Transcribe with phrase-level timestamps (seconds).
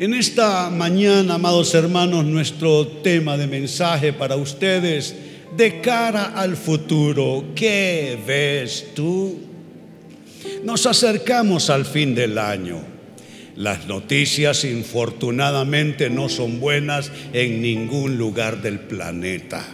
[0.00, 5.16] En esta mañana, amados hermanos, nuestro tema de mensaje para ustedes,
[5.56, 9.40] de cara al futuro, ¿qué ves tú?
[10.62, 12.80] Nos acercamos al fin del año.
[13.56, 19.66] Las noticias infortunadamente no son buenas en ningún lugar del planeta.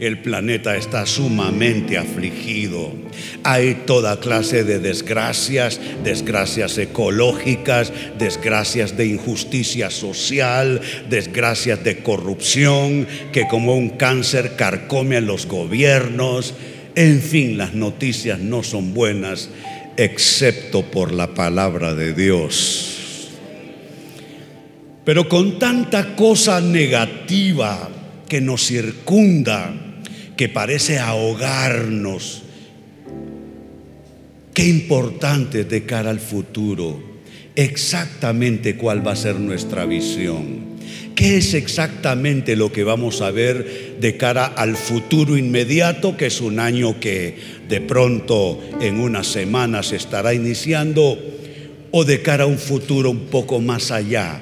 [0.00, 2.92] El planeta está sumamente afligido.
[3.42, 10.80] Hay toda clase de desgracias, desgracias ecológicas, desgracias de injusticia social,
[11.10, 16.54] desgracias de corrupción que como un cáncer carcome a los gobiernos.
[16.94, 19.50] En fin, las noticias no son buenas
[19.96, 23.30] excepto por la palabra de Dios.
[25.04, 27.88] Pero con tanta cosa negativa
[28.28, 29.87] que nos circunda,
[30.38, 32.44] que parece ahogarnos.
[34.54, 37.02] Qué importante de cara al futuro,
[37.56, 40.78] exactamente cuál va a ser nuestra visión.
[41.16, 46.40] ¿Qué es exactamente lo que vamos a ver de cara al futuro inmediato, que es
[46.40, 47.36] un año que
[47.68, 51.18] de pronto en unas semanas estará iniciando,
[51.90, 54.40] o de cara a un futuro un poco más allá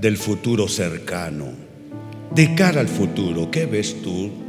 [0.00, 1.52] del futuro cercano?
[2.34, 4.43] De cara al futuro, ¿qué ves tú?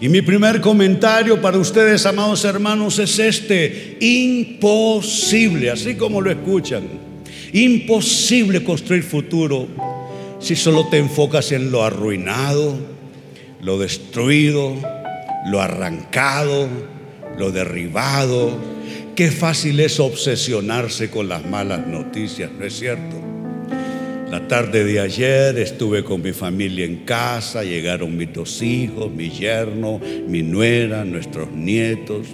[0.00, 3.96] Y mi primer comentario para ustedes, amados hermanos, es este.
[4.00, 6.82] Imposible, así como lo escuchan.
[7.52, 9.68] Imposible construir futuro
[10.38, 12.76] si solo te enfocas en lo arruinado,
[13.62, 14.74] lo destruido,
[15.46, 16.68] lo arrancado,
[17.38, 18.50] lo derribado.
[19.14, 23.35] Qué fácil es obsesionarse con las malas noticias, ¿no es cierto?
[24.30, 29.30] La tarde de ayer estuve con mi familia en casa, llegaron mis dos hijos, mi
[29.30, 32.26] yerno, mi nuera, nuestros nietos.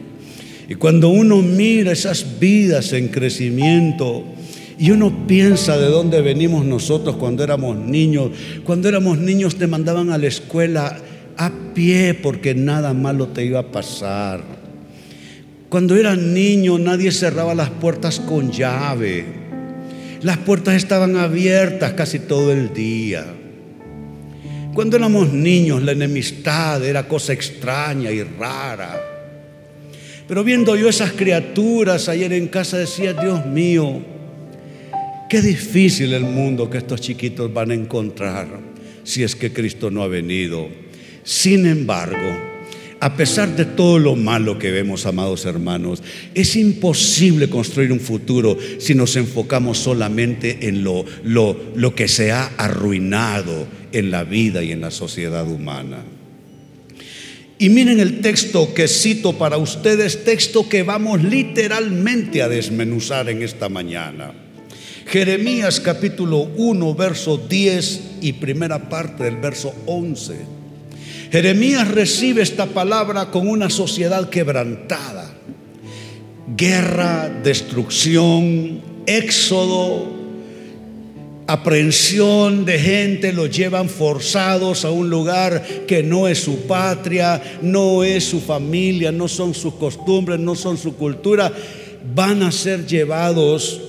[0.70, 4.24] Y cuando uno mira esas vidas en crecimiento
[4.78, 8.30] y uno piensa de dónde venimos nosotros cuando éramos niños,
[8.64, 10.96] cuando éramos niños te mandaban a la escuela
[11.36, 14.42] a pie porque nada malo te iba a pasar.
[15.68, 19.41] Cuando eras niño nadie cerraba las puertas con llave.
[20.22, 23.26] Las puertas estaban abiertas casi todo el día.
[24.72, 29.00] Cuando éramos niños, la enemistad era cosa extraña y rara.
[30.28, 34.00] Pero viendo yo esas criaturas ayer en casa decía, Dios mío,
[35.28, 38.46] qué difícil el mundo que estos chiquitos van a encontrar
[39.04, 40.68] si es que Cristo no ha venido.
[41.24, 42.51] Sin embargo,
[43.02, 46.04] a pesar de todo lo malo que vemos, amados hermanos,
[46.34, 52.30] es imposible construir un futuro si nos enfocamos solamente en lo, lo, lo que se
[52.30, 56.04] ha arruinado en la vida y en la sociedad humana.
[57.58, 63.42] Y miren el texto que cito para ustedes, texto que vamos literalmente a desmenuzar en
[63.42, 64.32] esta mañana.
[65.08, 70.61] Jeremías capítulo 1, verso 10 y primera parte del verso 11.
[71.32, 75.32] Jeremías recibe esta palabra con una sociedad quebrantada.
[76.54, 80.12] Guerra, destrucción, éxodo,
[81.46, 88.04] aprehensión de gente, los llevan forzados a un lugar que no es su patria, no
[88.04, 91.50] es su familia, no son sus costumbres, no son su cultura.
[92.14, 93.80] Van a ser llevados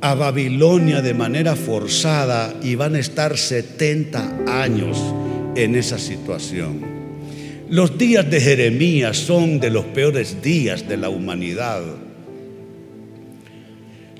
[0.00, 4.98] a Babilonia de manera forzada y van a estar 70 años
[5.64, 6.80] en esa situación.
[7.68, 11.82] Los días de Jeremías son de los peores días de la humanidad.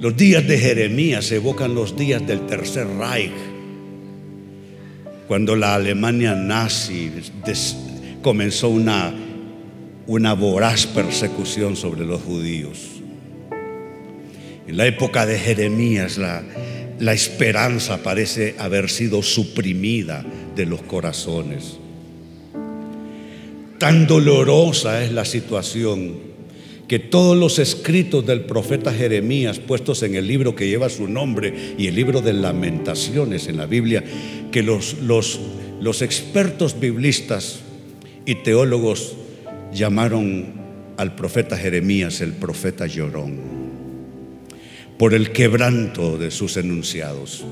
[0.00, 3.32] Los días de Jeremías evocan los días del Tercer Reich,
[5.26, 7.10] cuando la Alemania nazi
[8.20, 9.14] comenzó una,
[10.06, 13.00] una voraz persecución sobre los judíos.
[14.66, 16.42] En la época de Jeremías la,
[16.98, 20.24] la esperanza parece haber sido suprimida
[20.58, 21.78] de los corazones.
[23.78, 26.16] Tan dolorosa es la situación
[26.88, 31.54] que todos los escritos del profeta Jeremías puestos en el libro que lleva su nombre
[31.78, 34.02] y el libro de lamentaciones en la Biblia,
[34.50, 35.38] que los, los,
[35.80, 37.60] los expertos biblistas
[38.26, 39.14] y teólogos
[39.72, 40.54] llamaron
[40.96, 43.38] al profeta Jeremías el profeta llorón
[44.98, 47.44] por el quebranto de sus enunciados.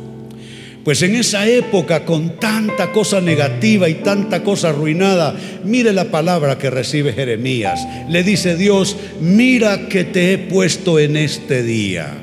[0.86, 5.34] Pues en esa época, con tanta cosa negativa y tanta cosa arruinada,
[5.64, 7.84] mire la palabra que recibe Jeremías.
[8.08, 12.16] Le dice Dios, mira que te he puesto en este día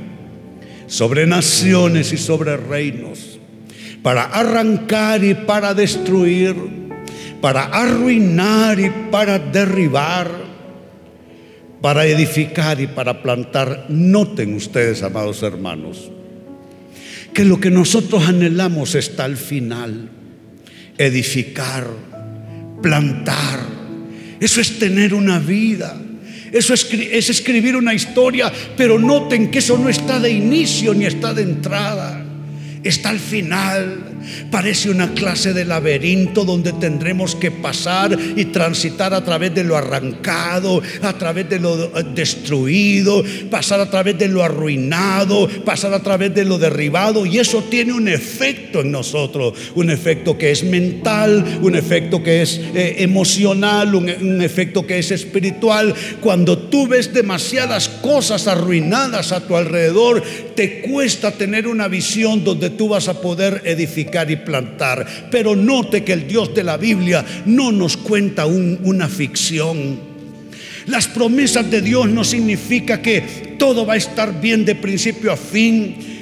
[0.87, 3.37] sobre naciones y sobre reinos,
[4.01, 6.55] para arrancar y para destruir,
[7.41, 10.53] para arruinar y para derribar
[11.81, 13.87] para edificar y para plantar.
[13.89, 16.09] Noten ustedes, amados hermanos,
[17.33, 20.09] que lo que nosotros anhelamos está al final.
[20.97, 21.87] Edificar,
[22.81, 23.59] plantar.
[24.39, 25.99] Eso es tener una vida.
[26.51, 31.05] Eso es, es, escribir una historia, pero noten que eso no está de inicio ni
[31.05, 32.23] está de entrada,
[32.83, 34.12] está al final.
[34.51, 39.75] Parece una clase de laberinto donde tendremos que pasar y transitar a través de lo
[39.75, 46.01] arrancado, a través de lo eh, destruido, pasar a través de lo arruinado, pasar a
[46.01, 47.25] través de lo derribado.
[47.25, 52.41] Y eso tiene un efecto en nosotros, un efecto que es mental, un efecto que
[52.41, 55.93] es eh, emocional, un, un efecto que es espiritual.
[56.21, 60.23] Cuando tú ves demasiadas cosas arruinadas a tu alrededor,
[60.55, 65.27] te cuesta tener una visión donde tú vas a poder edificar y plantar.
[65.31, 70.13] Pero note que el Dios de la Biblia no nos cuenta una ficción.
[70.85, 75.37] Las promesas de Dios no significa que todo va a estar bien de principio a
[75.37, 76.12] fin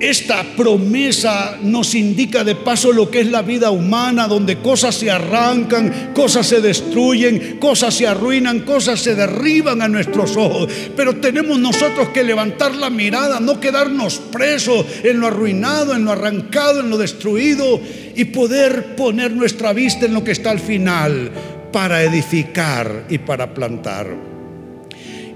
[0.00, 5.10] esta promesa nos indica de paso lo que es la vida humana, donde cosas se
[5.10, 10.72] arrancan, cosas se destruyen, cosas se arruinan, cosas se derriban a nuestros ojos.
[10.96, 16.12] Pero tenemos nosotros que levantar la mirada, no quedarnos presos en lo arruinado, en lo
[16.12, 17.78] arrancado, en lo destruido
[18.16, 21.30] y poder poner nuestra vista en lo que está al final
[21.72, 24.16] para edificar y para plantar.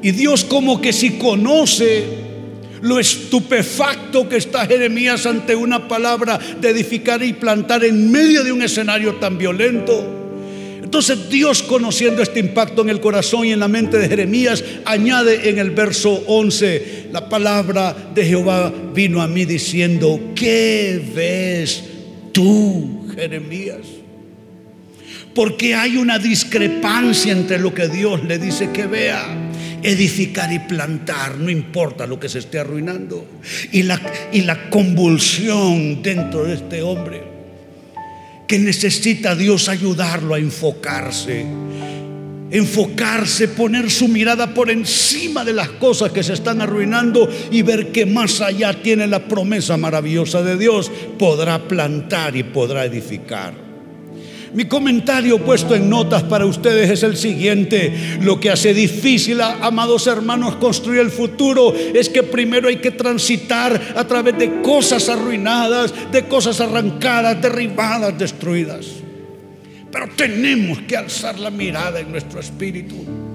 [0.03, 2.34] Y Dios como que si conoce
[2.85, 8.53] lo estupefacto que está Jeremías ante una palabra de edificar y plantar en medio de
[8.53, 10.23] un escenario tan violento.
[10.83, 15.49] Entonces Dios conociendo este impacto en el corazón y en la mente de Jeremías, añade
[15.49, 21.85] en el verso 11, la palabra de Jehová vino a mí diciendo, ¿qué ves
[22.33, 23.81] tú, Jeremías?
[25.35, 29.44] Porque hay una discrepancia entre lo que Dios le dice que vea
[29.85, 33.25] edificar y plantar, no importa lo que se esté arruinando.
[33.71, 34.01] Y la,
[34.33, 37.23] y la convulsión dentro de este hombre,
[38.49, 41.45] que necesita Dios ayudarlo a enfocarse.
[42.51, 47.91] Enfocarse, poner su mirada por encima de las cosas que se están arruinando y ver
[47.91, 53.64] que más allá tiene la promesa maravillosa de Dios, podrá plantar y podrá edificar.
[54.55, 58.19] Mi comentario puesto en notas para ustedes es el siguiente.
[58.21, 63.95] Lo que hace difícil, amados hermanos, construir el futuro es que primero hay que transitar
[63.97, 68.87] a través de cosas arruinadas, de cosas arrancadas, derribadas, destruidas.
[69.91, 73.34] Pero tenemos que alzar la mirada en nuestro espíritu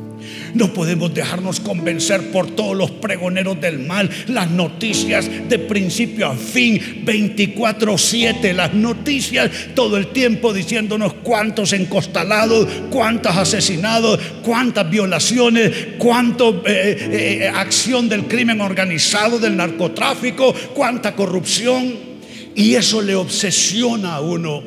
[0.54, 6.36] no podemos dejarnos convencer por todos los pregoneros del mal, las noticias de principio a
[6.36, 16.46] fin, 24/7, las noticias todo el tiempo diciéndonos cuántos encostalados, cuántos asesinados, cuántas violaciones, cuánta
[16.66, 22.10] eh, eh, acción del crimen organizado, del narcotráfico, cuánta corrupción.
[22.56, 24.64] Y eso le obsesiona a uno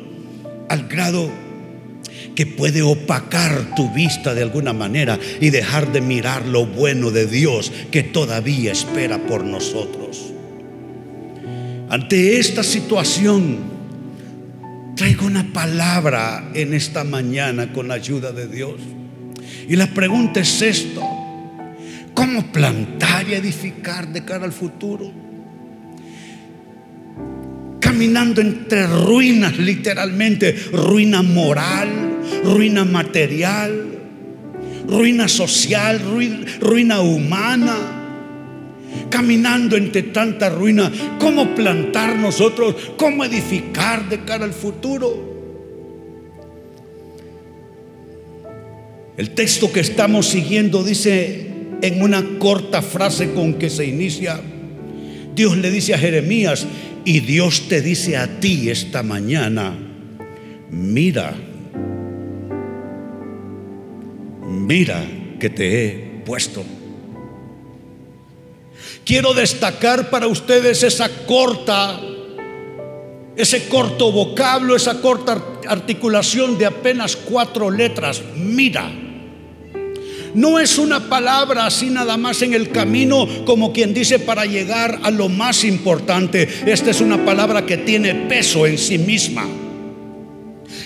[0.69, 1.42] al grado
[2.35, 7.27] que puede opacar tu vista de alguna manera y dejar de mirar lo bueno de
[7.27, 10.33] Dios que todavía espera por nosotros.
[11.89, 13.59] Ante esta situación,
[14.95, 18.81] traigo una palabra en esta mañana con la ayuda de Dios.
[19.67, 21.01] Y la pregunta es esto,
[22.13, 25.11] ¿cómo plantar y edificar de cara al futuro?
[27.79, 32.12] Caminando entre ruinas, literalmente, ruina moral,
[32.43, 33.99] ruina material,
[34.87, 35.99] ruina social,
[36.59, 37.99] ruina, humana.
[39.09, 42.75] Caminando entre tanta ruina, ¿cómo plantar nosotros?
[42.97, 45.33] ¿Cómo edificar de cara al futuro?
[49.17, 51.47] El texto que estamos siguiendo dice
[51.81, 54.41] en una corta frase con que se inicia,
[55.35, 56.65] Dios le dice a Jeremías,
[57.05, 59.77] y Dios te dice a ti esta mañana,
[60.71, 61.35] mira,
[64.63, 65.05] mira
[65.39, 65.89] que te he
[66.25, 66.63] puesto.
[69.05, 71.99] Quiero destacar para ustedes esa corta,
[73.35, 78.21] ese corto vocablo, esa corta articulación de apenas cuatro letras.
[78.35, 78.91] Mira.
[80.33, 84.99] No es una palabra así nada más en el camino como quien dice para llegar
[85.03, 86.49] a lo más importante.
[86.65, 89.47] Esta es una palabra que tiene peso en sí misma.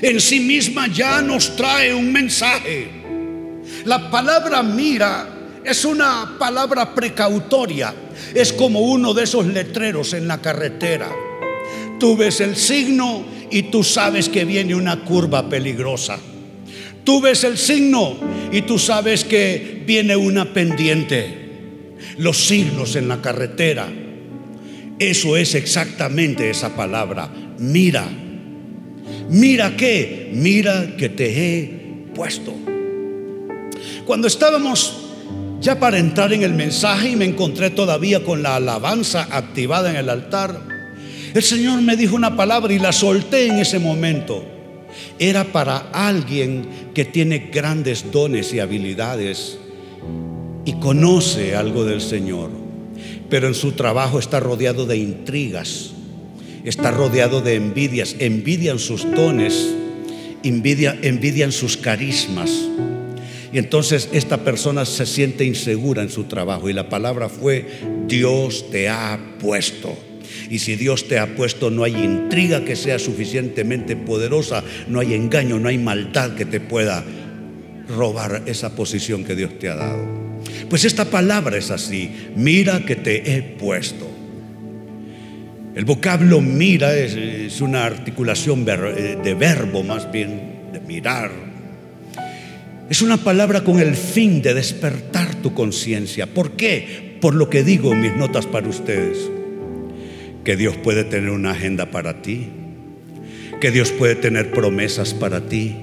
[0.02, 3.07] En sí misma ya nos trae un mensaje.
[3.88, 5.30] La palabra mira
[5.64, 7.94] es una palabra precautoria.
[8.36, 11.10] Es como uno de esos letreros en la carretera.
[11.98, 16.20] Tú ves el signo y tú sabes que viene una curva peligrosa.
[17.06, 18.18] Tú ves el signo
[18.52, 21.96] y tú sabes que viene una pendiente.
[22.18, 23.88] Los signos en la carretera
[25.00, 27.30] Eso es exactamente esa palabra.
[27.58, 28.06] Mira.
[29.30, 30.30] Mira qué.
[30.34, 31.64] Mira que te he
[32.14, 32.54] puesto.
[34.08, 34.94] Cuando estábamos
[35.60, 39.98] ya para entrar en el mensaje y me encontré todavía con la alabanza activada en
[39.98, 40.62] el altar,
[41.34, 44.46] el Señor me dijo una palabra y la solté en ese momento.
[45.20, 49.58] Era para alguien que tiene grandes dones y habilidades
[50.64, 52.50] y conoce algo del Señor,
[53.30, 55.92] pero en su trabajo está rodeado de intrigas,
[56.64, 59.76] está rodeado de envidias, envidian sus dones,
[60.44, 62.70] envidia, envidian sus carismas.
[63.52, 67.66] Y entonces esta persona se siente insegura en su trabajo y la palabra fue,
[68.08, 69.98] Dios te ha puesto.
[70.50, 75.14] Y si Dios te ha puesto, no hay intriga que sea suficientemente poderosa, no hay
[75.14, 77.04] engaño, no hay maldad que te pueda
[77.88, 80.06] robar esa posición que Dios te ha dado.
[80.70, 84.08] Pues esta palabra es así, mira que te he puesto.
[85.76, 91.47] El vocablo mira es, una articulación eh, de verbo más bien, de mirar.
[92.90, 96.26] Es una palabra con el fin de despertar tu conciencia.
[96.28, 97.18] ¿Por qué?
[97.20, 99.18] Por lo que digo en mis notas para ustedes
[100.46, 102.48] que Dios puede tener una agenda para ti,
[103.60, 105.76] que Dios puede tener promesas para ti,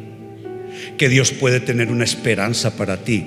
[0.96, 3.26] que Dios puede tener una esperanza para ti,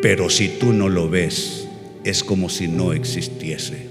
[0.00, 1.68] pero si tú no lo ves,
[2.04, 3.86] es como si no existiese.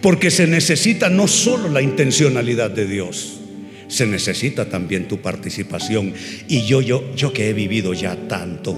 [0.00, 3.40] Porque se necesita no solo la intencionalidad de Dios,
[3.88, 6.12] se necesita también tu participación.
[6.48, 8.76] Y yo, yo, yo que he vivido ya tanto,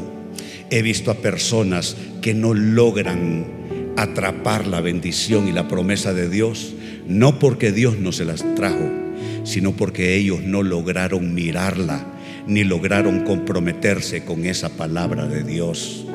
[0.70, 3.46] he visto a personas que no logran
[3.96, 6.74] atrapar la bendición y la promesa de Dios,
[7.06, 8.90] no porque Dios no se las trajo,
[9.44, 12.06] sino porque ellos no lograron mirarla,
[12.46, 16.06] ni lograron comprometerse con esa palabra de Dios.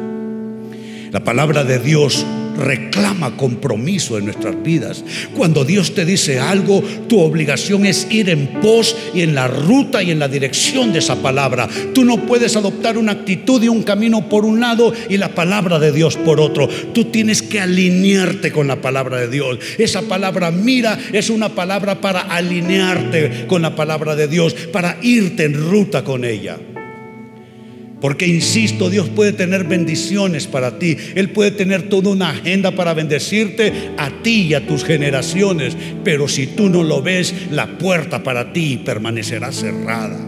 [1.11, 2.25] La palabra de Dios
[2.57, 5.03] reclama compromiso en nuestras vidas.
[5.35, 10.03] Cuando Dios te dice algo, tu obligación es ir en pos y en la ruta
[10.03, 11.67] y en la dirección de esa palabra.
[11.93, 15.79] Tú no puedes adoptar una actitud y un camino por un lado y la palabra
[15.79, 16.67] de Dios por otro.
[16.93, 19.59] Tú tienes que alinearte con la palabra de Dios.
[19.77, 25.45] Esa palabra mira es una palabra para alinearte con la palabra de Dios, para irte
[25.45, 26.57] en ruta con ella.
[28.03, 30.97] Porque, insisto, Dios puede tener bendiciones para ti.
[31.15, 35.77] Él puede tener toda una agenda para bendecirte a ti y a tus generaciones.
[36.03, 40.19] Pero si tú no lo ves, la puerta para ti permanecerá cerrada.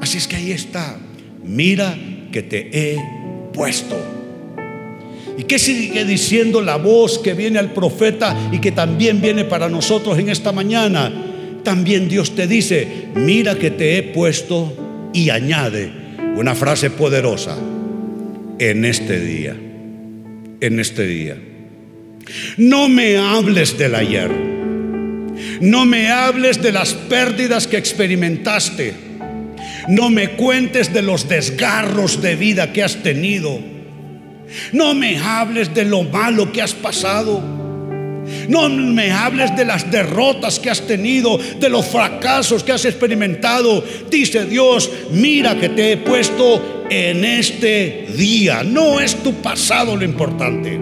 [0.00, 0.98] Así es que ahí está.
[1.44, 1.96] Mira
[2.32, 2.98] que te he
[3.54, 3.96] puesto.
[5.38, 9.68] ¿Y qué sigue diciendo la voz que viene al profeta y que también viene para
[9.68, 11.12] nosotros en esta mañana?
[11.62, 16.05] También Dios te dice, mira que te he puesto y añade
[16.36, 17.56] una frase poderosa
[18.58, 19.56] en este día,
[20.60, 21.36] en este día.
[22.58, 24.30] No me hables del ayer,
[25.60, 28.92] no me hables de las pérdidas que experimentaste,
[29.88, 33.58] no me cuentes de los desgarros de vida que has tenido,
[34.72, 37.55] no me hables de lo malo que has pasado.
[38.48, 43.84] No me hables de las derrotas que has tenido, de los fracasos que has experimentado.
[44.10, 48.62] Dice Dios, mira que te he puesto en este día.
[48.62, 50.78] No es tu pasado lo importante.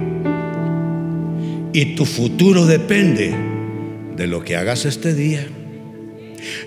[1.73, 3.35] Y tu futuro depende
[4.17, 5.47] de lo que hagas este día.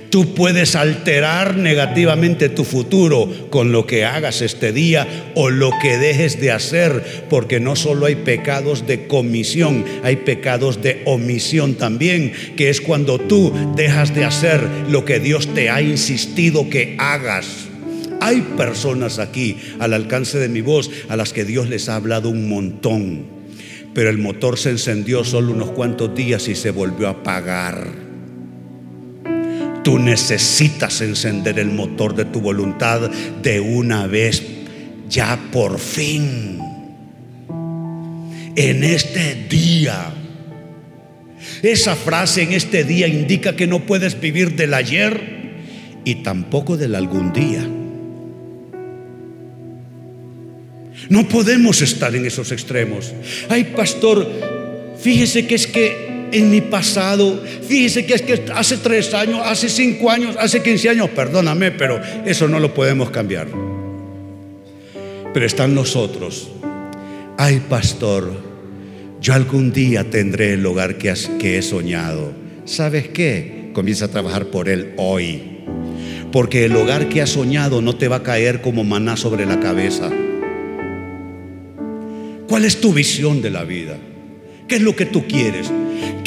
[0.10, 5.98] Tú puedes alterar negativamente tu futuro con lo que hagas este día o lo que
[5.98, 12.32] dejes de hacer, porque no solo hay pecados de comisión, hay pecados de omisión también,
[12.56, 17.68] que es cuando tú dejas de hacer lo que Dios te ha insistido que hagas.
[18.22, 22.30] Hay personas aquí al alcance de mi voz a las que Dios les ha hablado
[22.30, 23.26] un montón,
[23.94, 28.07] pero el motor se encendió solo unos cuantos días y se volvió a apagar.
[29.88, 33.10] Tú necesitas encender el motor de tu voluntad
[33.42, 34.44] de una vez,
[35.08, 36.60] ya por fin.
[38.58, 40.14] En este día.
[41.64, 45.56] Esa frase en este día indica que no puedes vivir del ayer
[46.04, 47.66] y tampoco del algún día.
[51.08, 53.14] No podemos estar en esos extremos.
[53.48, 54.30] Ay, pastor,
[55.00, 57.42] fíjese que es que en mi pasado.
[57.68, 62.00] Fíjese que es que hace tres años, hace cinco años, hace quince años, perdóname, pero
[62.26, 63.48] eso no lo podemos cambiar.
[65.34, 66.50] Pero están nosotros.
[67.38, 68.34] Ay, pastor,
[69.22, 71.12] yo algún día tendré el hogar que,
[71.58, 72.32] he soñado.
[72.66, 73.70] ¿Sabes qué?
[73.74, 75.60] Comienza a trabajar por él hoy.
[76.32, 79.60] Porque el hogar que has soñado no te va a caer como maná sobre la
[79.60, 80.10] cabeza.
[82.48, 83.98] ¿Cuál es tu visión de la vida?
[84.68, 85.72] ¿Qué es lo que tú quieres?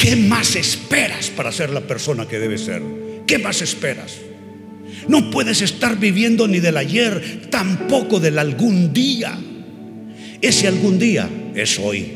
[0.01, 2.81] ¿Qué más esperas para ser la persona que debes ser?
[3.27, 4.17] ¿Qué más esperas?
[5.07, 9.37] No puedes estar viviendo ni del ayer, tampoco del algún día.
[10.41, 12.13] Ese algún día es hoy.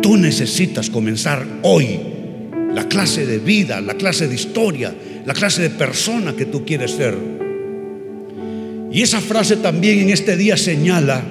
[0.00, 1.98] Tú necesitas comenzar hoy
[2.72, 4.94] la clase de vida, la clase de historia,
[5.26, 7.16] la clase de persona que tú quieres ser.
[8.92, 11.24] Y esa frase también en este día señala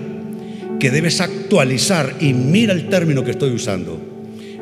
[0.81, 4.10] que debes actualizar, y mira el término que estoy usando,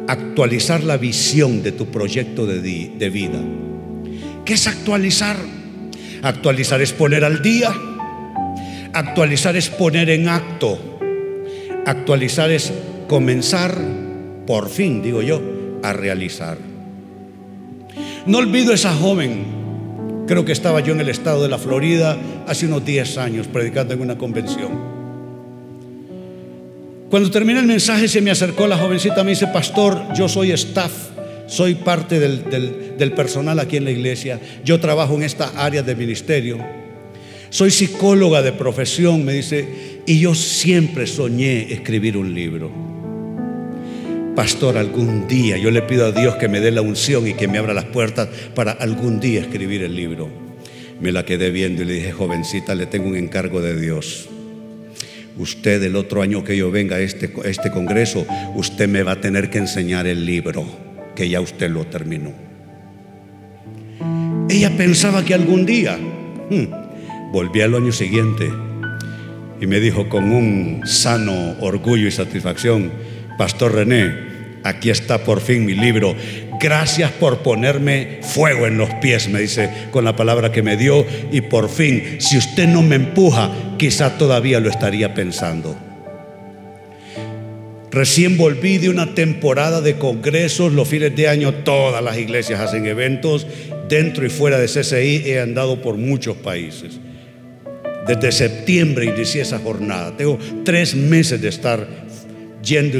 [0.09, 3.39] actualizar la visión de tu proyecto de, de vida.
[4.43, 5.37] ¿Qué es actualizar?
[6.23, 7.71] Actualizar es poner al día,
[8.91, 10.99] actualizar es poner en acto,
[11.85, 12.73] actualizar es
[13.07, 13.77] comenzar,
[14.45, 15.41] por fin, digo yo,
[15.83, 16.57] a realizar.
[18.25, 19.59] No olvido esa joven
[20.29, 23.95] Creo que estaba yo en el estado de la Florida hace unos 10 años predicando
[23.95, 24.98] en una convención.
[27.09, 30.91] Cuando terminé el mensaje se me acercó la jovencita, me dice, pastor, yo soy staff,
[31.47, 35.95] soy parte del, del personal aquí en la iglesia, yo trabajo en esta área de
[35.95, 36.59] ministerio,
[37.49, 42.71] soy psicóloga de profesión, me dice, y yo siempre soñé escribir un libro.
[44.35, 47.47] Pastor, algún día yo le pido a Dios que me dé la unción y que
[47.47, 50.29] me abra las puertas para algún día escribir el libro.
[51.01, 54.29] Me la quedé viendo y le dije, jovencita, le tengo un encargo de Dios.
[55.39, 59.21] Usted el otro año que yo venga a este, este congreso, usted me va a
[59.21, 60.65] tener que enseñar el libro,
[61.15, 62.33] que ya usted lo terminó.
[64.49, 68.49] Ella pensaba que algún día, hmm, volví al año siguiente
[69.61, 72.91] y me dijo con un sano orgullo y satisfacción,
[73.37, 74.13] Pastor René,
[74.65, 76.15] aquí está por fin mi libro.
[76.59, 81.05] Gracias por ponerme fuego en los pies, me dice con la palabra que me dio.
[81.31, 85.77] Y por fin, si usted no me empuja, quizá todavía lo estaría pensando.
[87.91, 92.85] Recién volví de una temporada de congresos, los fines de año todas las iglesias hacen
[92.85, 93.47] eventos,
[93.87, 96.99] dentro y fuera de CCI he andado por muchos países.
[98.05, 101.87] Desde septiembre inicié esa jornada, tengo tres meses de estar
[102.63, 102.99] yendo,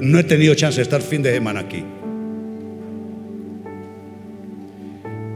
[0.00, 1.84] no he tenido chance de estar fin de semana aquí.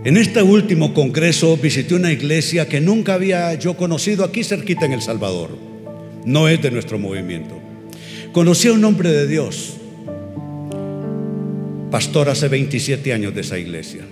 [0.05, 4.93] En este último congreso visité una iglesia que nunca había yo conocido aquí cerquita en
[4.93, 5.57] El Salvador.
[6.25, 7.61] No es de nuestro movimiento.
[8.33, 9.77] Conocí a un hombre de Dios,
[11.91, 14.03] pastor hace 27 años de esa iglesia,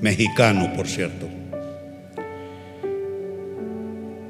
[0.00, 1.28] mexicano por cierto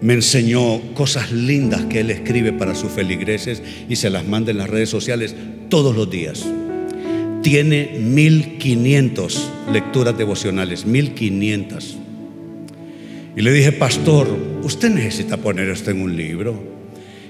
[0.00, 4.58] me enseñó cosas lindas que él escribe para sus feligreses y se las manda en
[4.58, 5.34] las redes sociales
[5.68, 6.46] todos los días.
[7.46, 11.96] Tiene 1500 lecturas devocionales, 1500.
[13.36, 14.26] Y le dije, pastor,
[14.64, 16.60] usted necesita poner esto en un libro.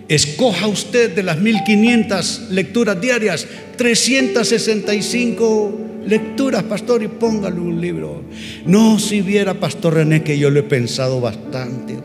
[0.08, 8.22] Escoja usted de las 1500 lecturas diarias, 365 lecturas, pastor, y póngale un libro.
[8.64, 11.98] No, si viera, pastor René, que yo lo he pensado bastante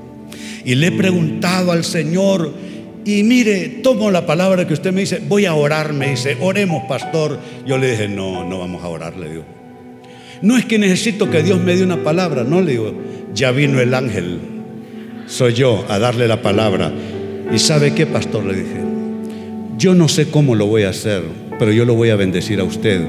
[0.65, 2.53] y le he preguntado al Señor
[3.03, 6.83] y mire, tomo la palabra que usted me dice, voy a orar, me dice, oremos,
[6.87, 7.39] pastor.
[7.65, 9.45] Yo le dije, no, no vamos a orar, le digo.
[10.41, 12.93] No es que necesito que Dios me dé una palabra, no le digo,
[13.33, 14.39] ya vino el ángel,
[15.27, 16.91] soy yo a darle la palabra.
[17.53, 18.45] ¿Y sabe qué, pastor?
[18.45, 18.81] Le dije,
[19.77, 21.23] yo no sé cómo lo voy a hacer,
[21.57, 23.01] pero yo lo voy a bendecir a usted.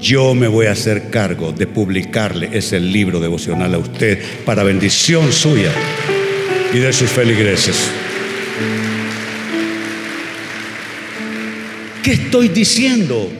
[0.00, 5.32] Yo me voy a hacer cargo de publicarle ese libro devocional a usted para bendición
[5.32, 5.72] suya
[6.74, 8.03] y de sus feligreses.
[12.04, 13.30] ¿Qué estoy diciendo?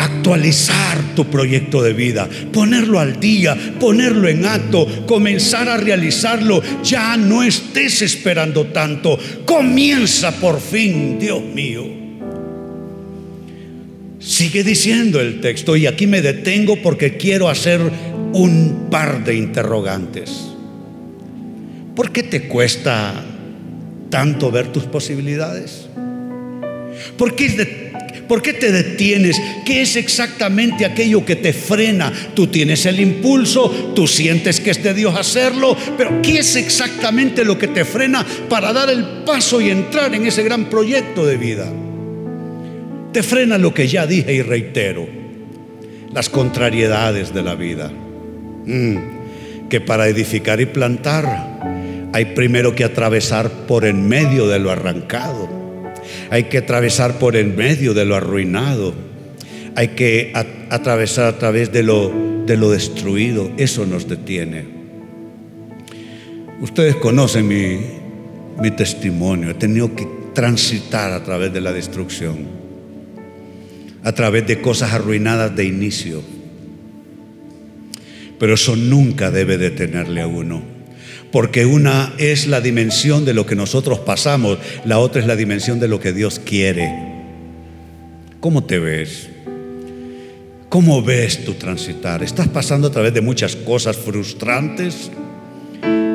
[0.00, 6.60] Actualizar tu proyecto de vida, ponerlo al día, ponerlo en acto, comenzar a realizarlo.
[6.82, 9.16] Ya no estés esperando tanto.
[9.44, 11.84] Comienza por fin, Dios mío.
[14.18, 17.80] Sigue diciendo el texto y aquí me detengo porque quiero hacer
[18.32, 20.48] un par de interrogantes.
[21.94, 23.24] ¿Por qué te cuesta
[24.10, 25.85] tanto ver tus posibilidades?
[27.16, 27.92] ¿Por qué,
[28.28, 29.40] ¿Por qué, te detienes?
[29.64, 32.12] ¿Qué es exactamente aquello que te frena?
[32.34, 37.44] Tú tienes el impulso, tú sientes que es de Dios hacerlo, pero ¿qué es exactamente
[37.44, 41.36] lo que te frena para dar el paso y entrar en ese gran proyecto de
[41.36, 41.72] vida?
[43.12, 45.08] Te frena lo que ya dije y reitero,
[46.12, 47.90] las contrariedades de la vida.
[48.66, 51.56] Mm, que para edificar y plantar
[52.12, 55.65] hay primero que atravesar por en medio de lo arrancado.
[56.30, 58.94] Hay que atravesar por en medio de lo arruinado.
[59.74, 60.32] Hay que
[60.70, 62.12] atravesar a través de lo,
[62.46, 63.50] de lo destruido.
[63.56, 64.64] Eso nos detiene.
[66.60, 67.78] Ustedes conocen mi,
[68.60, 69.50] mi testimonio.
[69.50, 72.66] He tenido que transitar a través de la destrucción.
[74.06, 76.22] a través de cosas arruinadas de inicio.
[78.38, 80.75] Pero eso nunca debe detenerle a uno.
[81.36, 85.78] Porque una es la dimensión de lo que nosotros pasamos, la otra es la dimensión
[85.78, 86.90] de lo que Dios quiere.
[88.40, 89.28] ¿Cómo te ves?
[90.70, 92.22] ¿Cómo ves tu transitar?
[92.22, 95.10] ¿Estás pasando a través de muchas cosas frustrantes?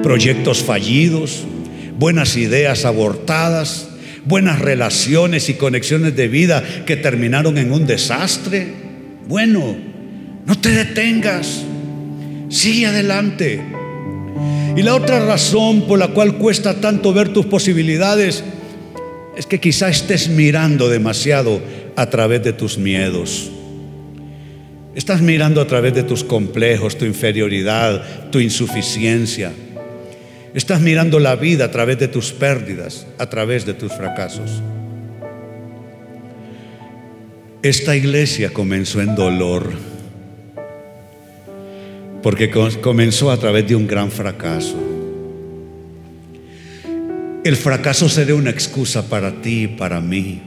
[0.01, 1.43] ¿Proyectos fallidos?
[1.99, 3.89] ¿Buenas ideas abortadas?
[4.25, 8.73] ¿Buenas relaciones y conexiones de vida que terminaron en un desastre?
[9.27, 9.77] Bueno,
[10.47, 11.63] no te detengas.
[12.49, 13.80] Sigue adelante.
[14.75, 18.43] Y la otra razón por la cual cuesta tanto ver tus posibilidades
[19.35, 21.61] es que quizá estés mirando demasiado
[21.95, 23.51] a través de tus miedos.
[24.95, 29.51] Estás mirando a través de tus complejos, tu inferioridad, tu insuficiencia.
[30.53, 34.61] Estás mirando la vida a través de tus pérdidas, a través de tus fracasos.
[37.63, 39.90] Esta iglesia comenzó en dolor
[42.21, 42.49] porque
[42.81, 44.75] comenzó a través de un gran fracaso.
[47.43, 50.41] El fracaso será una excusa para ti y para mí,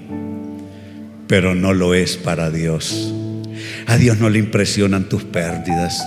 [1.27, 3.13] pero no lo es para Dios.
[3.87, 6.07] A Dios no le impresionan tus pérdidas.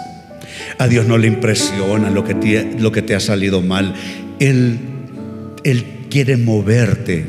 [0.77, 3.93] A Dios no le impresiona lo que te, ha salido mal.
[4.39, 4.79] Él
[6.09, 7.25] quiere moverte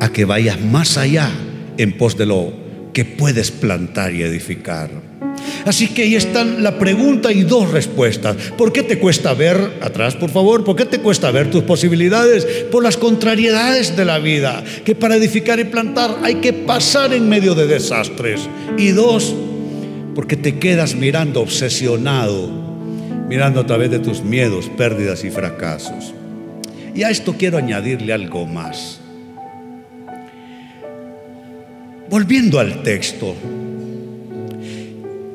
[0.00, 1.30] a que vayas más allá
[1.78, 2.52] en pos de lo
[2.92, 4.90] que puedes plantar y edificar.
[5.66, 8.36] Así que ahí están la pregunta y dos respuestas.
[8.56, 10.62] ¿Por qué te cuesta ver atrás, por favor?
[10.62, 12.44] ¿Por qué te cuesta ver tus posibilidades?
[12.70, 17.28] Por las contrariedades de la vida, que para edificar y plantar hay que pasar en
[17.28, 18.48] medio de desastres.
[18.78, 19.34] Y dos,
[20.14, 22.48] porque te quedas mirando obsesionado,
[23.28, 26.14] mirando a través de tus miedos, pérdidas y fracasos.
[26.94, 29.00] Y a esto quiero añadirle algo más.
[32.08, 33.34] Volviendo al texto,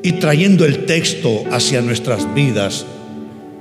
[0.02, 2.84] y trayendo el texto hacia nuestras vidas,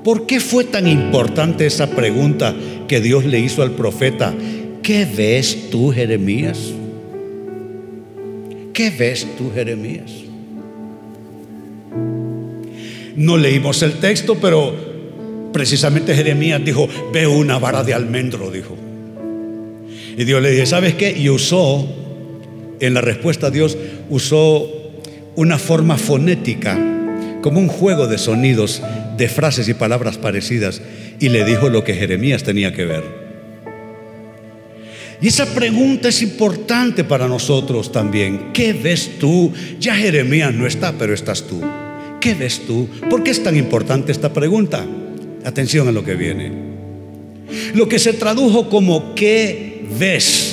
[0.04, 2.56] ¿por qué fue tan importante esa pregunta
[2.88, 4.34] que Dios le hizo al profeta?
[4.82, 6.73] ¿Qué ves tú, Jeremías?
[8.73, 10.12] ¿Qué ves tú, Jeremías?
[13.15, 14.73] No leímos el texto, pero
[15.54, 18.75] precisamente Jeremías dijo, veo una vara de almendro, dijo.
[20.17, 21.15] Y Dios le dijo, ¿sabes qué?
[21.15, 21.88] Y usó,
[22.80, 23.77] en la respuesta a Dios,
[24.10, 24.81] usó
[25.36, 26.78] una forma fonética,
[27.41, 28.82] como un juego de sonidos,
[29.17, 30.82] de frases y palabras parecidas,
[31.20, 33.22] y le dijo lo que Jeremías tenía que ver.
[35.22, 38.52] Y esa pregunta es importante para nosotros también.
[38.54, 39.54] ¿Qué ves tú?
[39.80, 41.62] Ya Jeremías no está, pero estás tú.
[42.20, 42.88] ¿Qué ves tú?
[43.08, 44.84] ¿Por qué es tan importante esta pregunta?
[45.46, 46.52] Atención a lo que viene.
[47.76, 50.51] Lo que se tradujo como ¿qué ves?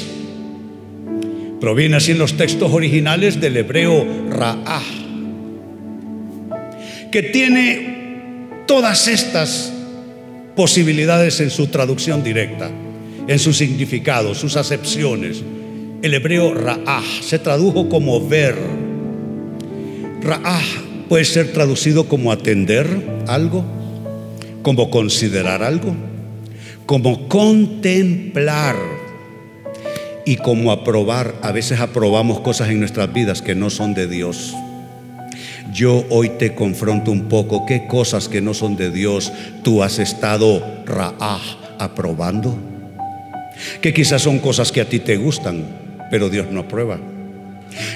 [1.60, 4.82] Proviene así en los textos originales del hebreo Ra'ah,
[7.10, 9.72] que tiene todas estas
[10.54, 12.70] posibilidades en su traducción directa,
[13.26, 15.42] en su significado, sus acepciones.
[16.00, 18.54] El hebreo Ra'ah se tradujo como ver.
[20.22, 20.62] Ra'ah
[21.08, 22.86] puede ser traducido como atender
[23.26, 23.64] algo,
[24.62, 25.92] como considerar algo,
[26.86, 28.97] como contemplar
[30.28, 34.52] y como aprobar, a veces aprobamos cosas en nuestras vidas que no son de Dios.
[35.72, 39.98] Yo hoy te confronto un poco, ¿qué cosas que no son de Dios tú has
[39.98, 41.40] estado ra'ah
[41.78, 42.58] aprobando?
[43.80, 45.64] Que quizás son cosas que a ti te gustan,
[46.10, 47.00] pero Dios no aprueba.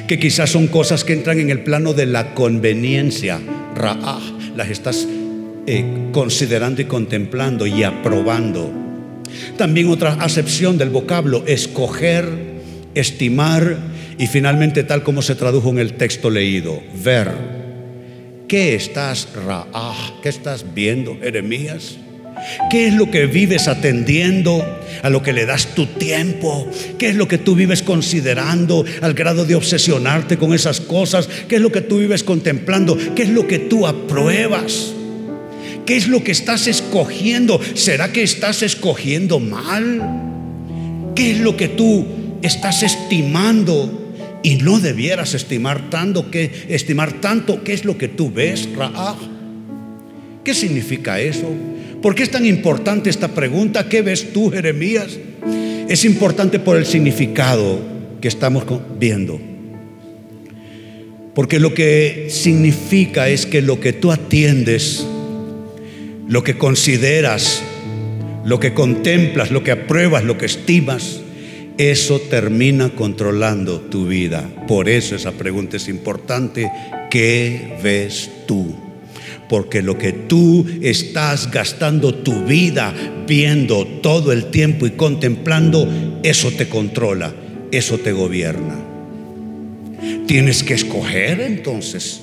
[0.06, 3.42] Que quizás son cosas que entran en el plano de la conveniencia,
[3.74, 4.20] ra'ah,
[4.56, 5.06] las estás
[5.66, 8.81] eh, considerando y contemplando y aprobando.
[9.56, 12.28] También otra acepción del vocablo, escoger,
[12.94, 13.78] estimar
[14.18, 17.62] y finalmente tal como se tradujo en el texto leído, ver.
[18.48, 20.20] ¿Qué estás, Ra'ah?
[20.22, 21.96] ¿Qué estás viendo, Jeremías?
[22.70, 24.64] ¿Qué es lo que vives atendiendo?
[25.02, 26.68] ¿A lo que le das tu tiempo?
[26.98, 31.28] ¿Qué es lo que tú vives considerando al grado de obsesionarte con esas cosas?
[31.48, 32.96] ¿Qué es lo que tú vives contemplando?
[33.14, 34.94] ¿Qué es lo que tú apruebas?
[35.86, 37.60] ¿Qué es lo que estás escogiendo?
[37.74, 40.00] ¿Será que estás escogiendo mal?
[41.14, 42.06] ¿Qué es lo que tú
[42.42, 43.98] estás estimando?
[44.42, 49.16] Y no debieras estimar tanto que estimar tanto qué es lo que tú ves, Raah.
[50.44, 51.48] ¿Qué significa eso?
[52.00, 53.88] ¿Por qué es tan importante esta pregunta?
[53.88, 55.18] ¿Qué ves tú, Jeremías?
[55.88, 57.80] Es importante por el significado
[58.20, 58.64] que estamos
[58.98, 59.40] viendo.
[61.34, 65.06] Porque lo que significa es que lo que tú atiendes
[66.32, 67.62] lo que consideras,
[68.46, 71.20] lo que contemplas, lo que apruebas, lo que estimas,
[71.76, 74.48] eso termina controlando tu vida.
[74.66, 76.72] Por eso esa pregunta es importante.
[77.10, 78.74] ¿Qué ves tú?
[79.50, 82.94] Porque lo que tú estás gastando tu vida
[83.28, 85.86] viendo todo el tiempo y contemplando,
[86.22, 87.34] eso te controla,
[87.72, 88.78] eso te gobierna.
[90.26, 92.22] Tienes que escoger entonces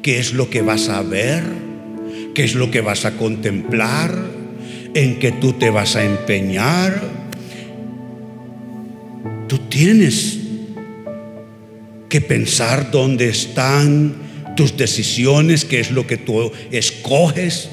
[0.00, 1.67] qué es lo que vas a ver,
[2.38, 4.14] qué es lo que vas a contemplar,
[4.94, 7.02] en qué tú te vas a empeñar.
[9.48, 10.38] Tú tienes
[12.08, 14.14] que pensar dónde están
[14.56, 17.70] tus decisiones, qué es lo que tú escoges,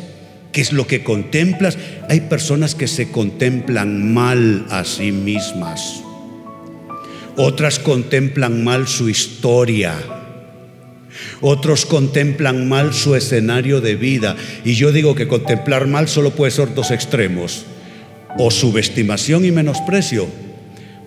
[0.52, 1.78] qué es lo que contemplas.
[2.10, 6.02] Hay personas que se contemplan mal a sí mismas.
[7.38, 10.15] Otras contemplan mal su historia.
[11.42, 14.36] Otros contemplan mal su escenario de vida.
[14.64, 17.66] Y yo digo que contemplar mal solo puede ser dos extremos.
[18.38, 20.28] O subestimación y menosprecio.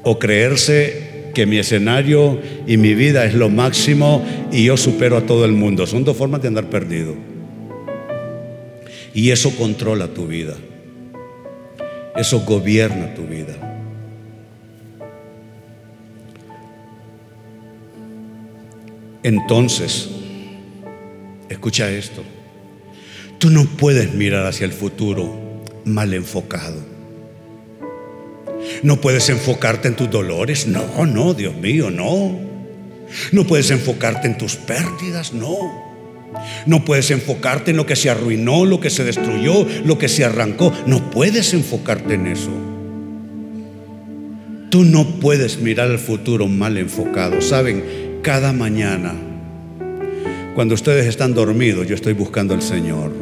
[0.02, 5.22] O creerse que mi escenario y mi vida es lo máximo y yo supero a
[5.22, 5.86] todo el mundo.
[5.86, 7.14] Son dos formas de andar perdido.
[9.14, 10.54] Y eso controla tu vida.
[12.16, 13.77] Eso gobierna tu vida.
[19.22, 20.08] Entonces,
[21.48, 22.22] escucha esto,
[23.38, 26.76] tú no puedes mirar hacia el futuro mal enfocado.
[28.82, 32.38] No puedes enfocarte en tus dolores, no, no, Dios mío, no.
[33.32, 35.56] No puedes enfocarte en tus pérdidas, no.
[36.66, 40.24] No puedes enfocarte en lo que se arruinó, lo que se destruyó, lo que se
[40.24, 40.72] arrancó.
[40.86, 42.50] No puedes enfocarte en eso.
[44.70, 47.40] Tú no puedes mirar al futuro mal enfocado.
[47.40, 49.14] Saben, cada mañana,
[50.54, 53.12] cuando ustedes están dormidos, yo estoy buscando al Señor.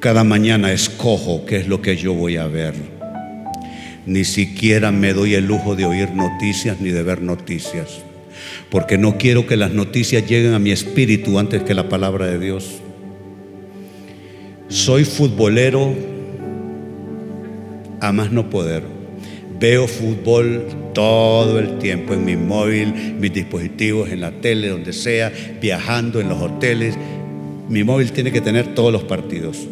[0.00, 2.74] Cada mañana escojo qué es lo que yo voy a ver.
[4.06, 8.02] Ni siquiera me doy el lujo de oír noticias ni de ver noticias.
[8.70, 12.38] Porque no quiero que las noticias lleguen a mi espíritu antes que la palabra de
[12.38, 12.80] Dios.
[14.68, 15.94] Soy futbolero
[18.00, 18.93] a más no poder.
[19.58, 20.64] Veo fútbol
[20.94, 26.28] todo el tiempo en mi móvil, mis dispositivos, en la tele, donde sea, viajando en
[26.28, 26.96] los hoteles.
[27.68, 29.68] Mi móvil tiene que tener todos los partidos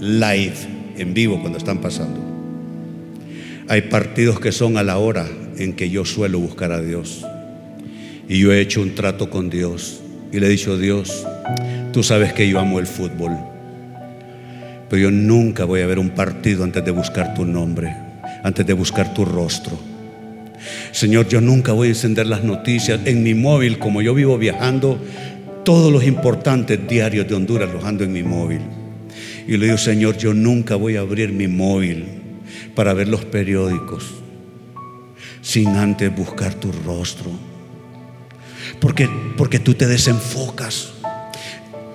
[0.00, 0.54] live,
[0.98, 2.20] en vivo, cuando están pasando.
[3.68, 7.24] Hay partidos que son a la hora en que yo suelo buscar a Dios.
[8.28, 10.00] Y yo he hecho un trato con Dios
[10.32, 11.24] y le he dicho, Dios,
[11.92, 13.36] tú sabes que yo amo el fútbol,
[14.90, 18.05] pero yo nunca voy a ver un partido antes de buscar tu nombre
[18.46, 19.76] antes de buscar tu rostro.
[20.92, 25.00] Señor, yo nunca voy a encender las noticias en mi móvil, como yo vivo viajando,
[25.64, 28.60] todos los importantes diarios de Honduras los ando en mi móvil.
[29.48, 32.04] Y le digo, Señor, yo nunca voy a abrir mi móvil
[32.76, 34.14] para ver los periódicos
[35.42, 37.32] sin antes buscar tu rostro.
[38.80, 40.92] Porque, porque tú te desenfocas.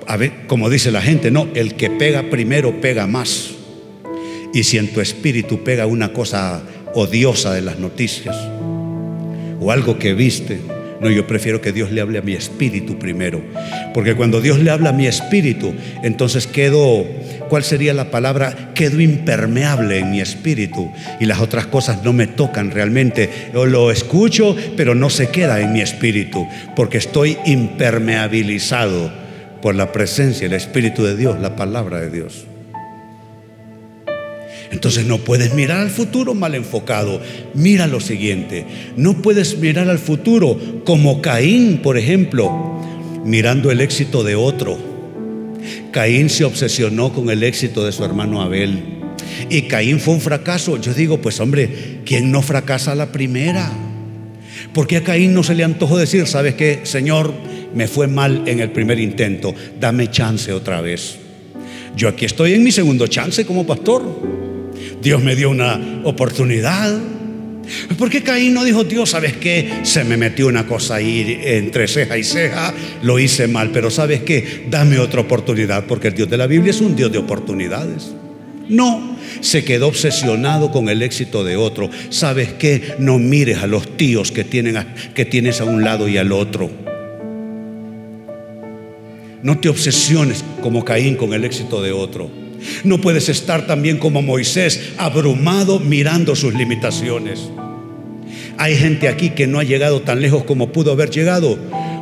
[0.05, 3.60] A ver, como dice la gente, no, el que pega primero pega más.
[4.53, 6.61] Y si en tu espíritu pega una cosa
[6.93, 8.35] odiosa de las noticias
[9.59, 10.59] o algo que viste,
[11.01, 13.41] no, yo prefiero que Dios le hable a mi espíritu primero.
[13.91, 17.05] Porque cuando Dios le habla a mi espíritu, entonces quedo,
[17.49, 18.71] ¿cuál sería la palabra?
[18.75, 23.31] Quedo impermeable en mi espíritu y las otras cosas no me tocan realmente.
[23.51, 29.11] Lo escucho, pero no se queda en mi espíritu, porque estoy impermeabilizado
[29.59, 32.45] por la presencia, el espíritu de Dios, la palabra de Dios.
[34.71, 37.21] Entonces no puedes mirar al futuro mal enfocado.
[37.53, 38.65] Mira lo siguiente.
[38.95, 42.79] No puedes mirar al futuro como Caín, por ejemplo,
[43.25, 44.77] mirando el éxito de otro.
[45.91, 48.81] Caín se obsesionó con el éxito de su hermano Abel.
[49.49, 50.79] Y Caín fue un fracaso.
[50.79, 53.69] Yo digo, pues hombre, ¿quién no fracasa la primera?
[54.73, 57.33] Porque a Caín no se le antojó decir, ¿sabes qué, Señor?
[57.75, 61.17] Me fue mal en el primer intento, dame chance otra vez.
[61.95, 64.50] Yo aquí estoy en mi segundo chance como pastor.
[65.01, 66.99] Dios me dio una oportunidad.
[67.97, 69.79] ¿Por qué Caín no dijo, Dios, sabes qué?
[69.83, 74.21] Se me metió una cosa ahí entre ceja y ceja, lo hice mal, pero sabes
[74.21, 74.65] qué?
[74.69, 78.11] Dame otra oportunidad, porque el Dios de la Biblia es un Dios de oportunidades.
[78.67, 81.89] No, se quedó obsesionado con el éxito de otro.
[82.09, 82.95] ¿Sabes qué?
[82.99, 86.69] No mires a los tíos que, tienen que tienes a un lado y al otro.
[89.43, 92.29] No te obsesiones como Caín con el éxito de otro.
[92.83, 97.49] No puedes estar también como Moisés, abrumado mirando sus limitaciones.
[98.57, 101.57] Hay gente aquí que no ha llegado tan lejos como pudo haber llegado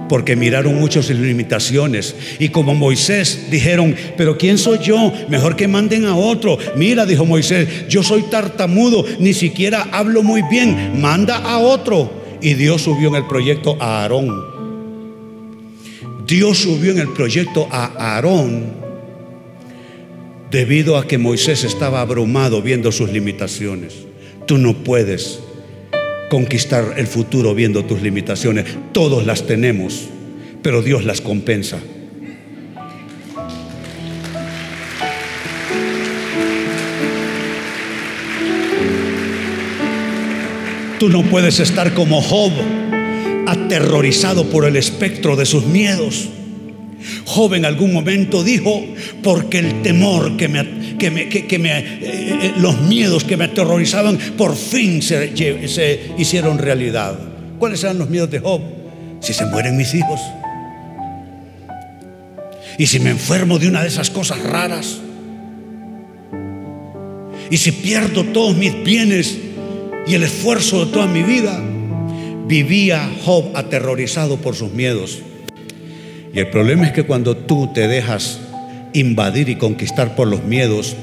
[0.09, 2.15] porque miraron mucho sus limitaciones.
[2.39, 5.13] Y como Moisés dijeron, pero ¿quién soy yo?
[5.29, 6.57] Mejor que manden a otro.
[6.75, 12.11] Mira, dijo Moisés, yo soy tartamudo, ni siquiera hablo muy bien, manda a otro.
[12.41, 14.49] Y Dios subió en el proyecto a Aarón.
[16.25, 18.88] Dios subió en el proyecto a Aarón
[20.51, 23.93] debido a que Moisés estaba abrumado viendo sus limitaciones.
[24.45, 25.39] Tú no puedes
[26.29, 28.65] conquistar el futuro viendo tus limitaciones.
[28.91, 30.09] Todos las tenemos,
[30.61, 31.79] pero Dios las compensa.
[40.99, 42.51] Tú no puedes estar como Job,
[43.47, 46.29] aterrorizado por el espectro de sus miedos.
[47.25, 48.85] Job en algún momento dijo,
[49.23, 53.45] porque el temor que me, que me, que, me eh, eh, los miedos que me
[53.45, 55.35] aterrorizaban por fin se,
[55.67, 57.17] se hicieron realidad.
[57.57, 58.61] ¿Cuáles eran los miedos de Job?
[59.21, 60.19] Si se mueren mis hijos.
[62.77, 64.99] Y si me enfermo de una de esas cosas raras.
[67.51, 69.37] Y si pierdo todos mis bienes
[70.07, 71.61] y el esfuerzo de toda mi vida.
[72.47, 75.19] Vivía Job aterrorizado por sus miedos.
[76.33, 78.39] Y el problema es que cuando tú te dejas
[78.93, 80.95] invadir y conquistar por los miedos,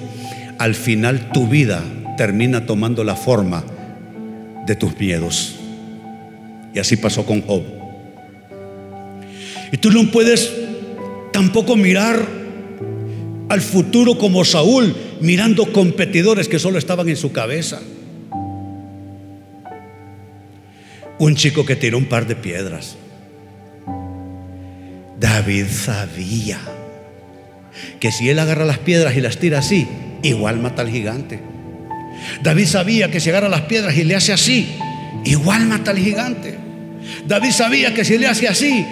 [0.58, 1.82] al final tu vida
[2.16, 3.64] termina tomando la forma
[4.66, 5.56] de tus miedos.
[6.74, 7.62] Y así pasó con Job.
[9.72, 10.52] Y tú no puedes
[11.32, 12.24] tampoco mirar
[13.48, 17.80] al futuro como Saúl, mirando competidores que solo estaban en su cabeza.
[21.18, 22.96] Un chico que tiró un par de piedras
[25.18, 26.59] David sabía
[28.00, 29.88] que si él agarra las piedras y las tira así,
[30.22, 31.40] igual mata al gigante.
[32.42, 34.76] David sabía que si agarra las piedras y le hace así,
[35.24, 36.59] igual mata al gigante.
[37.26, 38.87] David sabía que si le hace así,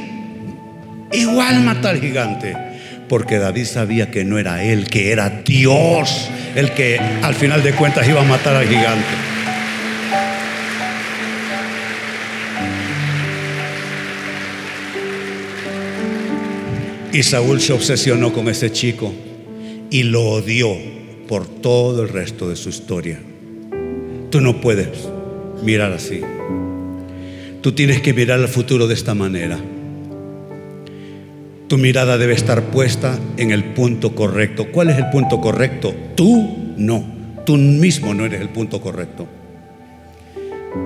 [1.12, 2.56] igual mata al gigante.
[3.08, 7.72] Porque David sabía que no era él, que era Dios el que al final de
[7.72, 9.33] cuentas iba a matar al gigante.
[17.14, 19.12] Y Saúl se obsesionó con ese chico
[19.88, 20.74] y lo odió
[21.29, 23.20] por todo el resto de su historia.
[24.31, 24.88] Tú no puedes
[25.62, 26.22] mirar así.
[27.61, 29.61] Tú tienes que mirar al futuro de esta manera.
[31.68, 34.72] Tu mirada debe estar puesta en el punto correcto.
[34.72, 35.94] ¿Cuál es el punto correcto?
[36.16, 37.05] Tú no.
[37.46, 39.29] Tú mismo no eres el punto correcto.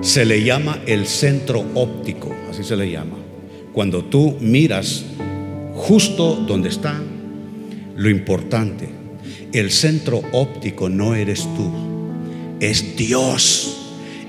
[0.01, 3.17] Se le llama el centro óptico, así se le llama.
[3.73, 5.05] Cuando tú miras
[5.79, 7.01] justo donde está
[7.95, 8.89] lo importante.
[9.53, 11.71] El centro óptico no eres tú,
[12.59, 13.78] es Dios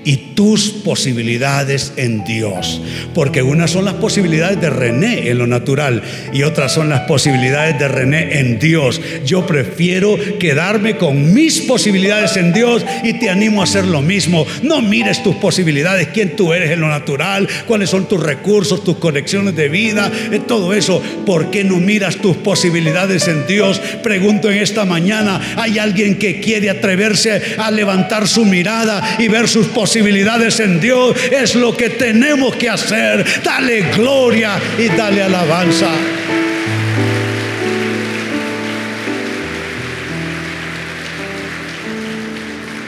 [0.03, 2.81] y tus posibilidades en Dios.
[3.13, 6.01] Porque unas son las posibilidades de René en lo natural
[6.33, 8.99] y otras son las posibilidades de René en Dios.
[9.25, 14.45] Yo prefiero quedarme con mis posibilidades en Dios y te animo a hacer lo mismo.
[14.63, 18.97] No mires tus posibilidades, quién tú eres en lo natural, cuáles son tus recursos, tus
[18.97, 21.01] conexiones de vida, eh, todo eso.
[21.25, 23.79] ¿Por qué no miras tus posibilidades en Dios?
[24.01, 29.47] Pregunto en esta mañana, ¿hay alguien que quiere atreverse a levantar su mirada y ver
[29.47, 29.90] sus posibilidades?
[29.91, 33.25] Posibilidades en Dios es lo que tenemos que hacer.
[33.43, 35.91] Dale gloria y dale alabanza.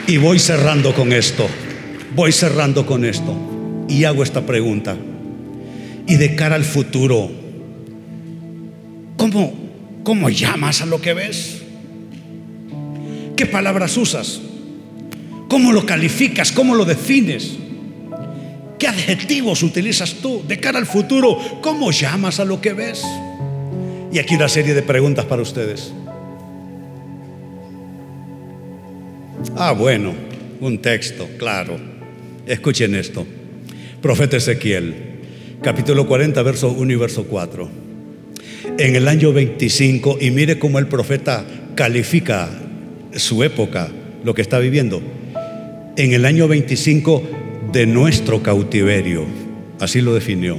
[0.06, 1.46] Y voy cerrando con esto.
[2.14, 3.36] Voy cerrando con esto.
[3.86, 4.96] Y hago esta pregunta.
[6.06, 7.30] Y de cara al futuro,
[9.18, 9.52] ¿cómo,
[10.04, 11.60] cómo llamas a lo que ves?
[13.36, 14.40] ¿Qué palabras usas?
[15.54, 16.50] ¿Cómo lo calificas?
[16.50, 17.52] ¿Cómo lo defines?
[18.76, 21.38] ¿Qué adjetivos utilizas tú de cara al futuro?
[21.62, 23.04] ¿Cómo llamas a lo que ves?
[24.12, 25.92] Y aquí una serie de preguntas para ustedes.
[29.54, 30.12] Ah, bueno,
[30.60, 31.78] un texto, claro.
[32.46, 33.24] Escuchen esto.
[34.02, 35.20] Profeta Ezequiel,
[35.62, 37.70] capítulo 40, verso 1 y verso 4.
[38.76, 42.50] En el año 25, y mire cómo el profeta califica
[43.14, 43.88] su época,
[44.24, 45.00] lo que está viviendo
[45.96, 47.22] en el año 25
[47.72, 49.24] de nuestro cautiverio.
[49.80, 50.58] Así lo definió.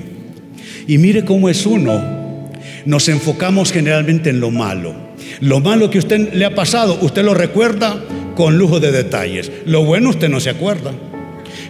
[0.88, 2.50] Y mire cómo es uno.
[2.86, 4.94] Nos enfocamos generalmente en lo malo.
[5.40, 8.04] Lo malo que usted le ha pasado, usted lo recuerda
[8.36, 9.52] con lujo de detalles.
[9.66, 10.92] Lo bueno usted no se acuerda.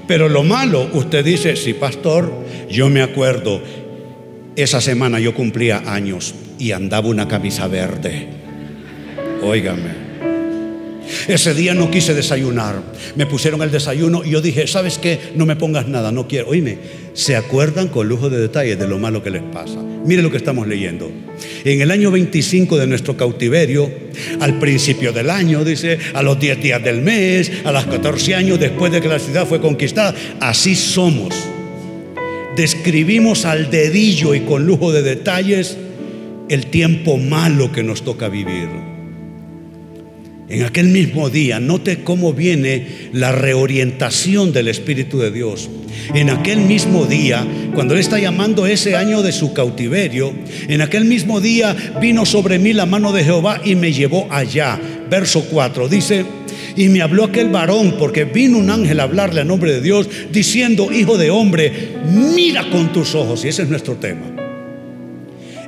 [0.08, 2.32] Pero lo malo, usted dice, sí, pastor,
[2.70, 3.62] yo me acuerdo,
[4.56, 8.28] esa semana yo cumplía años y andaba una camisa verde.
[9.42, 10.05] Óigame.
[11.28, 12.82] Ese día no quise desayunar.
[13.16, 15.20] Me pusieron el desayuno y yo dije, ¿sabes qué?
[15.36, 16.50] No me pongas nada, no quiero.
[16.50, 16.78] Oíme,
[17.14, 19.82] se acuerdan con lujo de detalles de lo malo que les pasa.
[20.06, 21.12] Mire lo que estamos leyendo.
[21.64, 23.92] En el año 25 de nuestro cautiverio,
[24.40, 28.60] al principio del año, dice, a los 10 días del mes, a los 14 años
[28.60, 31.34] después de que la ciudad fue conquistada, así somos.
[32.56, 35.78] Describimos al dedillo y con lujo de detalles
[36.50, 38.95] el tiempo malo que nos toca vivir.
[40.48, 45.70] En aquel mismo día, note cómo viene la reorientación del Espíritu de Dios.
[46.14, 50.34] En aquel mismo día, cuando Él está llamando ese año de su cautiverio,
[50.68, 54.80] en aquel mismo día vino sobre mí la mano de Jehová y me llevó allá.
[55.10, 56.26] Verso 4 dice,
[56.76, 60.08] y me habló aquel varón, porque vino un ángel a hablarle a nombre de Dios,
[60.32, 61.94] diciendo, hijo de hombre,
[62.36, 63.44] mira con tus ojos.
[63.46, 64.35] Y ese es nuestro tema.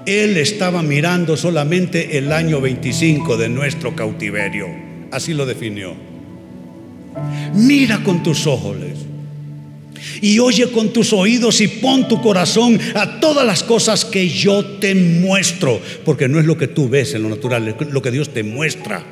[0.08, 4.68] Él estaba mirando solamente el año 25 de nuestro cautiverio.
[5.12, 5.96] Así lo definió.
[7.54, 8.78] Mira con tus ojos
[10.22, 14.64] y oye con tus oídos y pon tu corazón a todas las cosas que yo
[14.64, 18.12] te muestro, porque no es lo que tú ves en lo natural, es lo que
[18.12, 19.04] Dios te muestra.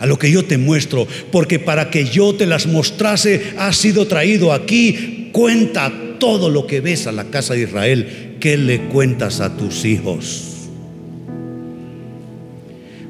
[0.00, 4.08] A lo que yo te muestro, porque para que yo te las mostrase has sido
[4.08, 5.28] traído aquí.
[5.30, 9.84] Cuenta todo lo que ves a la casa de Israel ¿qué le cuentas a tus
[9.84, 10.48] hijos?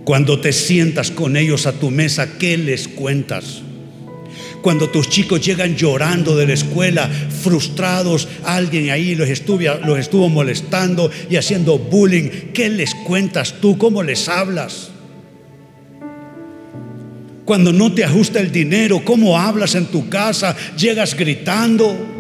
[0.05, 3.63] Cuando te sientas con ellos a tu mesa, ¿qué les cuentas?
[4.61, 10.29] Cuando tus chicos llegan llorando de la escuela, frustrados, alguien ahí los estuvo, los estuvo
[10.29, 13.79] molestando y haciendo bullying, ¿qué les cuentas tú?
[13.79, 14.91] ¿Cómo les hablas?
[17.47, 20.55] Cuando no te ajusta el dinero, ¿cómo hablas en tu casa?
[20.77, 22.12] Llegas gritando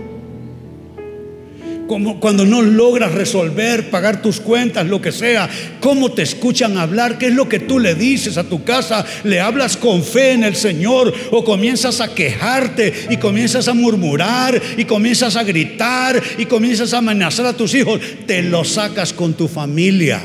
[1.86, 5.48] cuando no logras resolver, pagar tus cuentas, lo que sea,
[5.80, 9.40] cómo te escuchan hablar, qué es lo que tú le dices a tu casa, le
[9.40, 14.84] hablas con fe en el Señor o comienzas a quejarte y comienzas a murmurar y
[14.84, 19.48] comienzas a gritar y comienzas a amenazar a tus hijos, te lo sacas con tu
[19.48, 20.22] familia.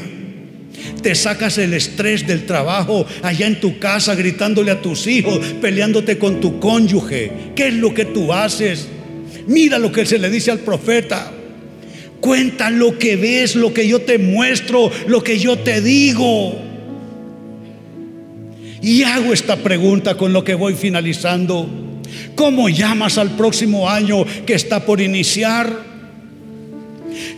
[1.01, 6.18] Te sacas el estrés del trabajo allá en tu casa gritándole a tus hijos, peleándote
[6.18, 7.32] con tu cónyuge.
[7.55, 8.88] ¿Qué es lo que tú haces?
[9.47, 11.32] Mira lo que se le dice al profeta.
[12.20, 16.55] Cuenta lo que ves, lo que yo te muestro, lo que yo te digo.
[18.82, 21.68] Y hago esta pregunta con lo que voy finalizando.
[22.36, 25.86] ¿Cómo llamas al próximo año que está por iniciar?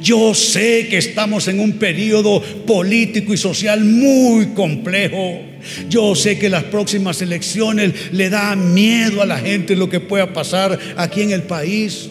[0.02, 5.42] Yo sé que estamos en un periodo político y social muy complejo.
[5.90, 10.34] Yo sé que las próximas elecciones le da miedo a la gente lo que pueda
[10.34, 12.10] pasar aquí en el país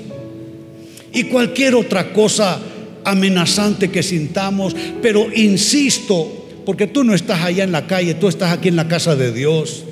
[1.12, 2.60] y cualquier otra cosa
[3.04, 4.74] amenazante que sintamos.
[5.02, 8.88] Pero insisto, porque tú no estás allá en la calle, tú estás aquí en la
[8.88, 9.84] casa de Dios.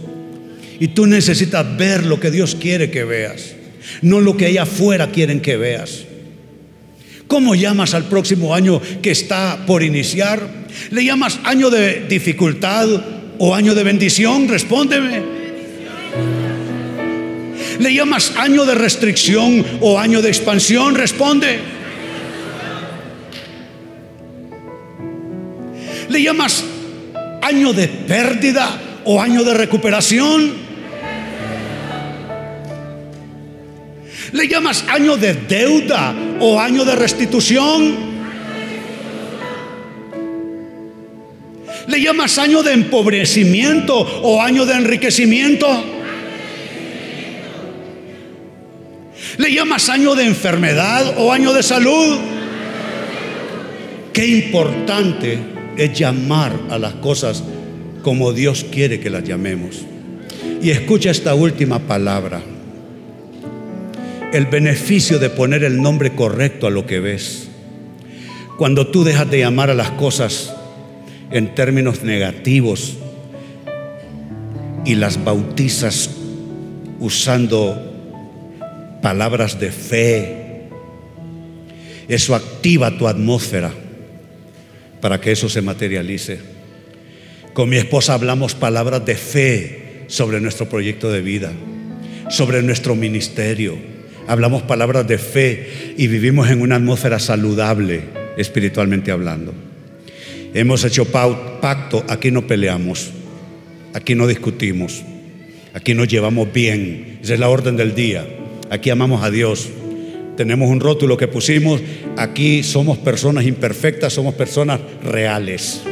[0.79, 3.55] Y tú necesitas ver lo que Dios quiere que veas,
[4.03, 6.05] no lo que allá afuera quieren que veas.
[7.27, 10.67] ¿Cómo llamas al próximo año que está por iniciar?
[10.91, 12.89] ¿Le llamas año de dificultad
[13.39, 14.47] o año de bendición?
[14.47, 15.36] Respóndeme.
[17.79, 20.95] ¿Le llamas año de restricción o año de expansión?
[20.95, 21.59] Responde.
[26.09, 26.64] ¿Le llamas
[27.43, 30.66] año de pérdida o año de recuperación?
[34.33, 38.16] ¿Le llamas año de deuda o año de restitución?
[41.87, 45.95] ¿Le llamas año de empobrecimiento o año de enriquecimiento?
[49.39, 52.18] ¿Le llamas año de enfermedad o año de salud?
[54.12, 55.39] Qué importante
[55.76, 57.45] es llamar a las cosas
[58.03, 59.84] como Dios quiere que las llamemos.
[60.62, 62.41] Y escucha esta última palabra.
[64.32, 67.49] El beneficio de poner el nombre correcto a lo que ves.
[68.57, 70.55] Cuando tú dejas de llamar a las cosas
[71.30, 72.95] en términos negativos
[74.87, 76.09] y las bautizas
[77.01, 77.95] usando
[79.07, 80.66] palabras de fe.
[82.09, 83.70] Eso activa tu atmósfera
[85.00, 86.40] para que eso se materialice.
[87.52, 91.52] Con mi esposa hablamos palabras de fe sobre nuestro proyecto de vida,
[92.30, 93.78] sobre nuestro ministerio.
[94.26, 98.00] Hablamos palabras de fe y vivimos en una atmósfera saludable,
[98.36, 99.54] espiritualmente hablando.
[100.52, 103.12] Hemos hecho pacto, aquí no peleamos,
[103.94, 105.04] aquí no discutimos,
[105.74, 107.20] aquí nos llevamos bien.
[107.22, 108.26] Esa es la orden del día.
[108.71, 109.69] Aquí amamos a Dios.
[110.37, 111.81] Tenemos un rótulo que pusimos,
[112.17, 115.83] aquí somos personas imperfectas, somos personas reales.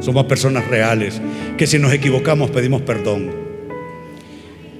[0.00, 1.20] Somos personas reales,
[1.56, 3.30] que si nos equivocamos pedimos perdón.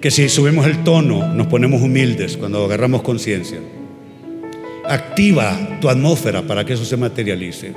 [0.01, 3.59] Que si subimos el tono nos ponemos humildes cuando agarramos conciencia.
[4.87, 7.73] activa tu atmósfera para que eso se materialice.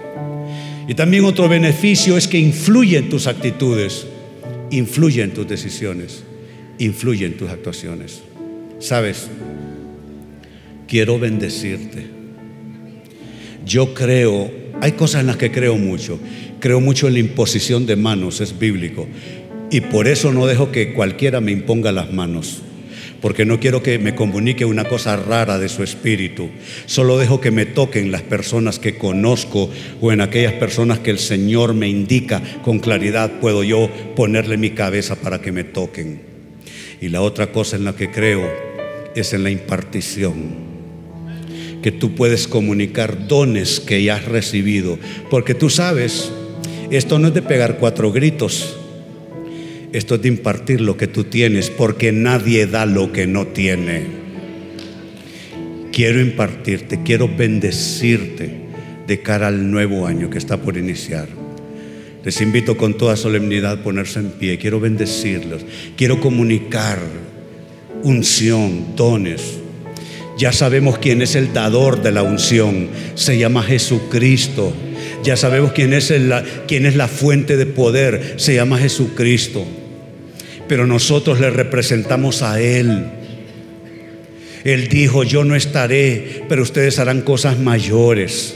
[0.87, 4.07] Y también otro beneficio es que influye en tus actitudes,
[4.69, 6.23] influye en tus decisiones,
[6.77, 8.21] influye en tus actuaciones.
[8.81, 9.29] Sabes,
[10.87, 12.07] quiero bendecirte.
[13.63, 14.51] Yo creo,
[14.81, 16.19] hay cosas en las que creo mucho.
[16.59, 19.07] Creo mucho en la imposición de manos, es bíblico.
[19.69, 22.63] Y por eso no dejo que cualquiera me imponga las manos
[23.21, 26.49] porque no quiero que me comunique una cosa rara de su espíritu.
[26.87, 29.69] Solo dejo que me toquen las personas que conozco
[30.01, 34.71] o en aquellas personas que el Señor me indica con claridad, puedo yo ponerle mi
[34.71, 36.21] cabeza para que me toquen.
[36.99, 38.70] Y la otra cosa en la que creo
[39.15, 40.71] es en la impartición
[41.81, 44.99] que tú puedes comunicar dones que ya has recibido,
[45.29, 46.31] porque tú sabes,
[46.91, 48.77] esto no es de pegar cuatro gritos,
[49.91, 54.21] esto es de impartir lo que tú tienes, porque nadie da lo que no tiene.
[55.91, 58.61] Quiero impartirte, quiero bendecirte
[59.07, 61.27] de cara al nuevo año que está por iniciar.
[62.23, 64.59] Les invito con toda solemnidad a ponerse en pie.
[64.59, 65.65] Quiero bendecirlos.
[65.97, 66.99] Quiero comunicar
[68.03, 69.57] unción, dones.
[70.37, 72.89] Ya sabemos quién es el dador de la unción.
[73.15, 74.73] Se llama Jesucristo.
[75.23, 76.11] Ya sabemos quién es,
[76.67, 78.35] quién es la fuente de poder.
[78.37, 79.65] Se llama Jesucristo
[80.71, 83.07] pero nosotros le representamos a Él.
[84.63, 88.55] Él dijo, yo no estaré, pero ustedes harán cosas mayores.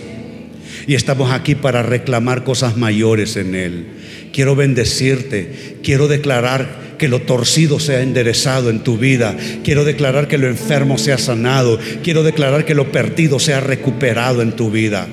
[0.87, 3.85] Y estamos aquí para reclamar cosas mayores en Él.
[4.31, 9.35] Quiero bendecirte, quiero declarar que lo torcido sea enderezado en tu vida.
[9.63, 11.79] Quiero declarar que lo enfermo sea sanado.
[12.03, 15.07] Quiero declarar que lo perdido sea recuperado en tu vida.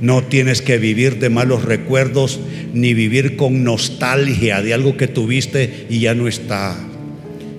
[0.00, 2.40] No tienes que vivir de malos recuerdos
[2.72, 6.76] ni vivir con nostalgia de algo que tuviste y ya no está.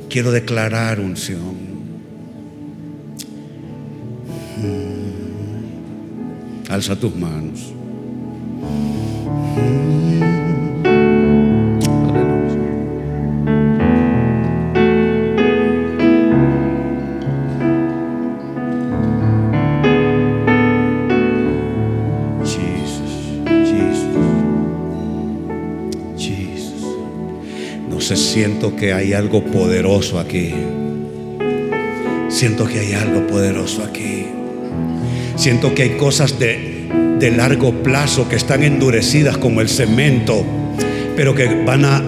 [0.10, 1.62] Quiero declarar unción.
[4.58, 5.02] Hmm.
[6.70, 7.74] Alza tus manos.
[28.32, 30.54] Siento que hay algo poderoso aquí.
[32.30, 34.26] Siento que hay algo poderoso aquí.
[35.36, 36.88] Siento que hay cosas de,
[37.20, 40.46] de largo plazo que están endurecidas como el cemento,
[41.18, 42.02] pero que van a,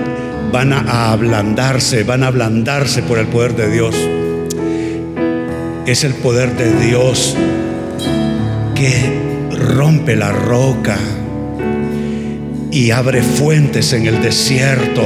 [0.50, 3.94] van a ablandarse, van a ablandarse por el poder de Dios.
[5.86, 7.36] Es el poder de Dios
[8.76, 8.94] que
[9.52, 10.98] rompe la roca
[12.72, 15.04] y abre fuentes en el desierto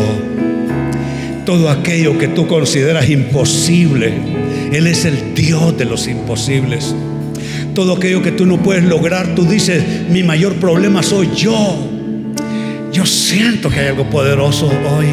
[1.47, 4.11] todo aquello que tú consideras imposible.
[4.73, 6.93] Él es el Dios de los imposibles.
[7.73, 11.55] Todo aquello que tú no puedes lograr, tú dices, mi mayor problema soy yo.
[12.91, 15.05] Yo siento que hay algo poderoso hoy.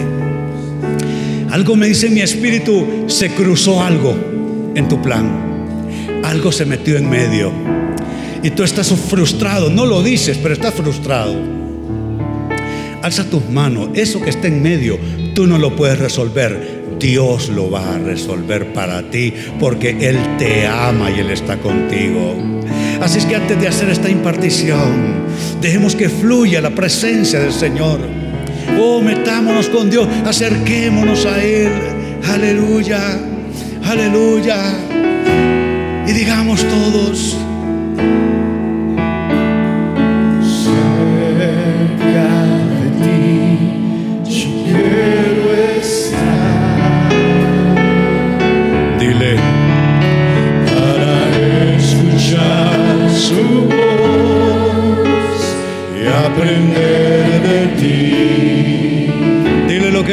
[1.52, 4.16] Algo me dice mi espíritu, se cruzó algo
[4.74, 5.30] en tu plan.
[6.24, 7.52] Algo se metió en medio.
[8.42, 11.63] Y tú estás frustrado, no lo dices, pero estás frustrado.
[13.04, 14.98] Alza tus manos, eso que está en medio,
[15.34, 16.96] Tú no lo puedes resolver.
[16.98, 22.34] Dios lo va a resolver para ti porque Él te ama y Él está contigo.
[23.02, 25.24] Así es que antes de hacer esta impartición,
[25.60, 27.98] dejemos que fluya la presencia del Señor.
[28.80, 31.72] Oh, metámonos con Dios, acerquémonos a Él.
[32.26, 33.20] Aleluya,
[33.84, 34.72] aleluya.
[36.06, 37.36] Y digamos todos,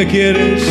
[0.08, 0.64] quieres.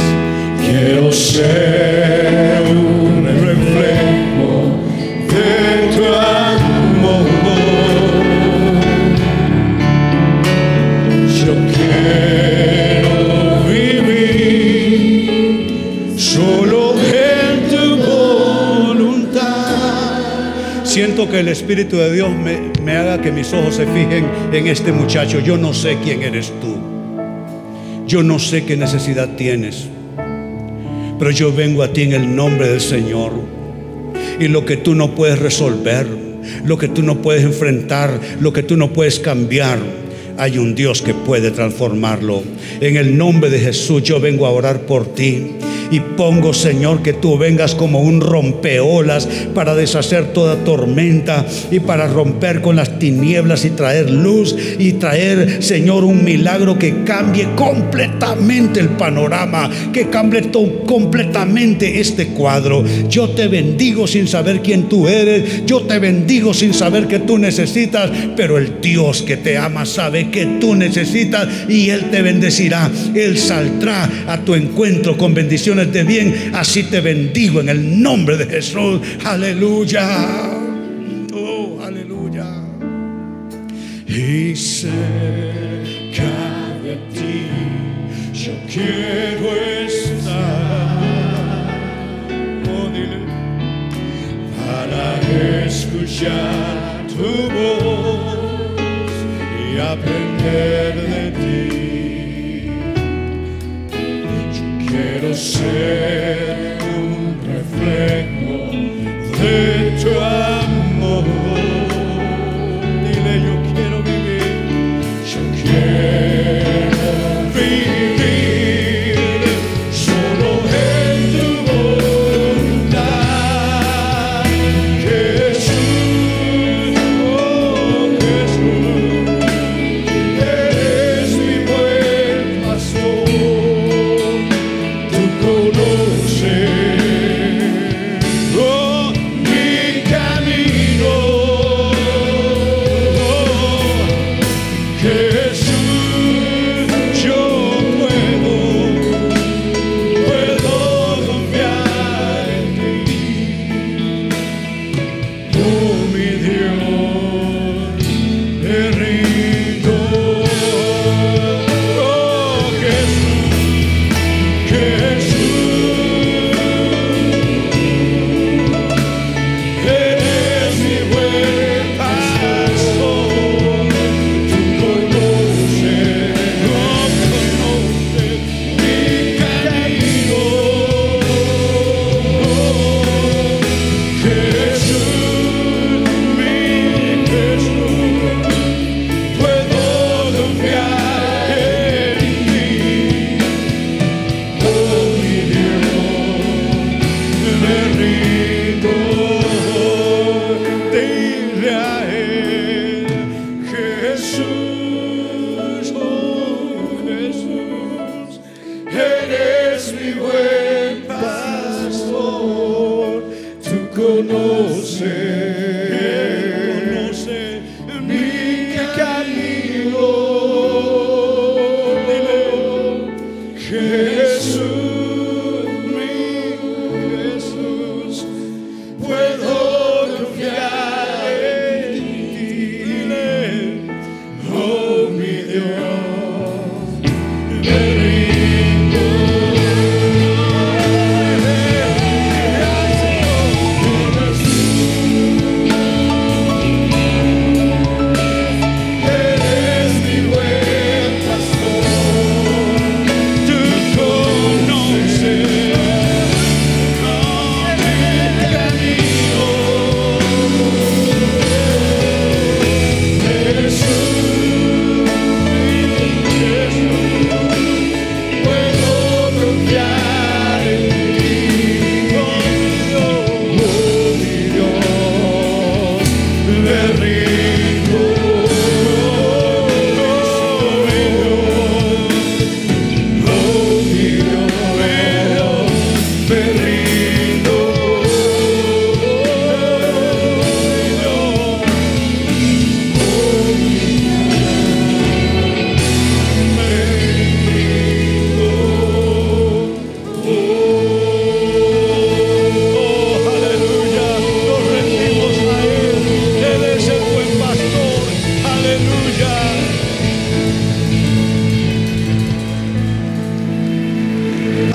[0.64, 4.78] Quiero ser un reflejo
[5.28, 7.26] de tu amor.
[11.44, 13.14] Yo quiero
[13.68, 15.18] vivir
[16.18, 19.44] solo en tu voluntad.
[20.84, 24.66] Siento que el Espíritu de Dios me, me haga que mis ojos se fijen en
[24.66, 25.40] este muchacho.
[25.40, 26.99] Yo no sé quién eres tú.
[28.10, 29.86] Yo no sé qué necesidad tienes,
[31.16, 33.30] pero yo vengo a ti en el nombre del Señor.
[34.40, 36.08] Y lo que tú no puedes resolver,
[36.64, 39.78] lo que tú no puedes enfrentar, lo que tú no puedes cambiar,
[40.38, 42.42] hay un Dios que puede transformarlo.
[42.80, 45.52] En el nombre de Jesús yo vengo a orar por ti
[45.90, 52.06] Y pongo, Señor, que tú vengas como un rompeolas para deshacer toda tormenta y para
[52.06, 58.80] romper con las tinieblas y traer luz y traer, Señor, un milagro que cambie completamente
[58.80, 60.50] el panorama, que cambie
[60.86, 62.84] completamente este cuadro.
[63.08, 65.64] Yo te bendigo sin saber quién tú eres.
[65.66, 70.30] Yo te bendigo sin saber que tú necesitas, pero el Dios que te ama sabe
[70.30, 72.90] que tú necesitas y Él te bendecirá.
[73.14, 75.34] Él saldrá a tu encuentro con
[75.86, 76.52] bien.
[76.54, 79.00] Así te bendigo en el nombre de Jesús.
[79.24, 80.06] Aleluya.
[81.32, 82.46] Oh, aleluya.
[84.06, 86.22] Y cerca
[86.82, 87.46] de ti
[88.34, 89.54] yo quiero
[89.86, 91.00] estar.
[92.68, 92.90] Oh,
[94.66, 95.20] para
[95.66, 98.38] escuchar tu voz
[99.58, 101.99] y aprender de ti.
[104.90, 108.72] Quiero ser un reflejo
[109.40, 111.79] de tu amor.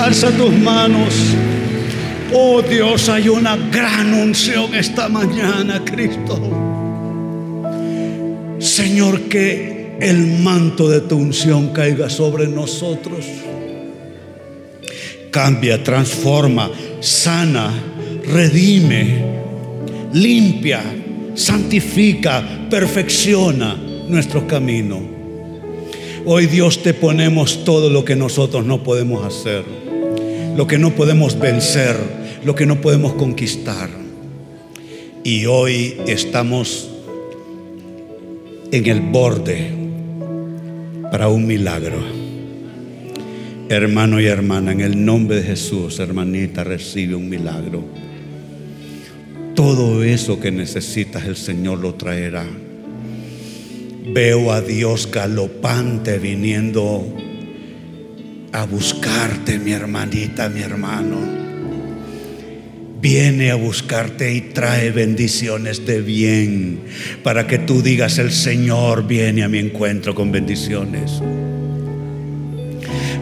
[0.05, 1.15] Alza tus manos.
[2.31, 6.39] Oh Dios, hay una gran unción esta mañana, Cristo.
[8.59, 13.25] Señor, que el manto de tu unción caiga sobre nosotros.
[15.31, 17.73] Cambia, transforma, sana,
[18.31, 19.25] redime,
[20.13, 20.83] limpia,
[21.33, 23.75] santifica, perfecciona
[24.07, 25.01] nuestro camino.
[26.27, 29.94] Hoy Dios te ponemos todo lo que nosotros no podemos hacer.
[30.55, 31.97] Lo que no podemos vencer,
[32.43, 33.89] lo que no podemos conquistar.
[35.23, 36.89] Y hoy estamos
[38.71, 39.71] en el borde
[41.11, 41.97] para un milagro.
[43.67, 47.83] Hermano y hermana, en el nombre de Jesús, hermanita, recibe un milagro.
[49.55, 52.45] Todo eso que necesitas el Señor lo traerá.
[54.13, 57.24] Veo a Dios galopante viniendo
[58.55, 61.17] a buscarte, mi hermanita, mi hermano.
[63.01, 66.79] Viene a buscarte y trae bendiciones de bien
[67.21, 71.21] para que tú digas, el Señor viene a mi encuentro con bendiciones.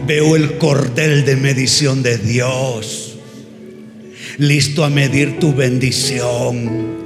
[0.06, 3.16] Veo el cordel de medición de Dios,
[4.38, 7.03] listo a medir tu bendición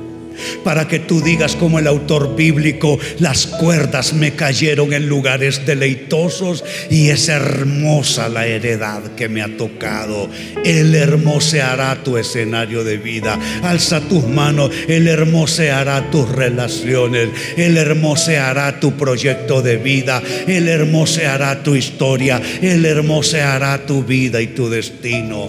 [0.64, 6.64] para que tú digas como el autor bíblico, las cuerdas me cayeron en lugares deleitosos
[6.90, 10.28] y es hermosa la heredad que me ha tocado.
[10.64, 13.38] Él hermoseará tu escenario de vida.
[13.62, 21.62] Alza tus manos, Él hermoseará tus relaciones, Él hermoseará tu proyecto de vida, Él hermoseará
[21.62, 25.48] tu historia, Él hermoseará tu vida y tu destino.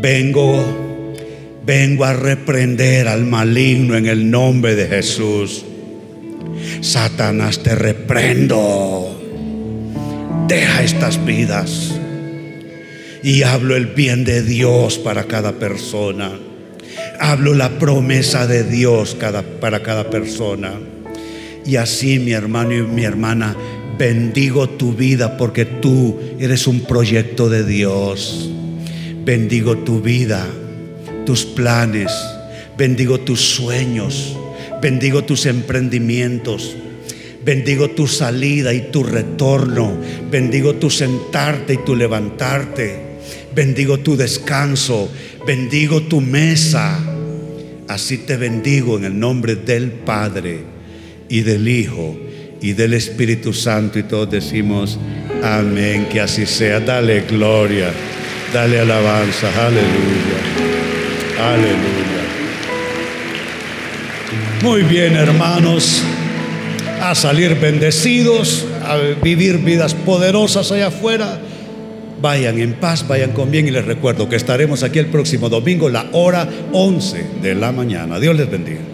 [0.00, 0.89] Vengo
[1.70, 5.64] Vengo a reprender al maligno en el nombre de Jesús.
[6.80, 9.16] Satanás, te reprendo.
[10.48, 11.94] Deja estas vidas.
[13.22, 16.32] Y hablo el bien de Dios para cada persona.
[17.20, 19.16] Hablo la promesa de Dios
[19.60, 20.72] para cada persona.
[21.64, 23.56] Y así, mi hermano y mi hermana,
[23.96, 28.50] bendigo tu vida porque tú eres un proyecto de Dios.
[29.24, 30.48] Bendigo tu vida
[31.30, 32.10] tus planes,
[32.76, 34.36] bendigo tus sueños,
[34.82, 36.74] bendigo tus emprendimientos,
[37.44, 39.96] bendigo tu salida y tu retorno,
[40.28, 42.98] bendigo tu sentarte y tu levantarte,
[43.54, 45.08] bendigo tu descanso,
[45.46, 46.98] bendigo tu mesa.
[47.86, 50.64] Así te bendigo en el nombre del Padre
[51.28, 52.18] y del Hijo
[52.60, 54.98] y del Espíritu Santo y todos decimos
[55.44, 56.80] amén, que así sea.
[56.80, 57.92] Dale gloria,
[58.52, 60.69] dale alabanza, aleluya.
[61.40, 62.20] Aleluya.
[64.62, 66.02] Muy bien, hermanos,
[67.00, 71.40] a salir bendecidos, a vivir vidas poderosas allá afuera.
[72.20, 75.88] Vayan en paz, vayan con bien y les recuerdo que estaremos aquí el próximo domingo,
[75.88, 78.20] la hora 11 de la mañana.
[78.20, 78.89] Dios les bendiga.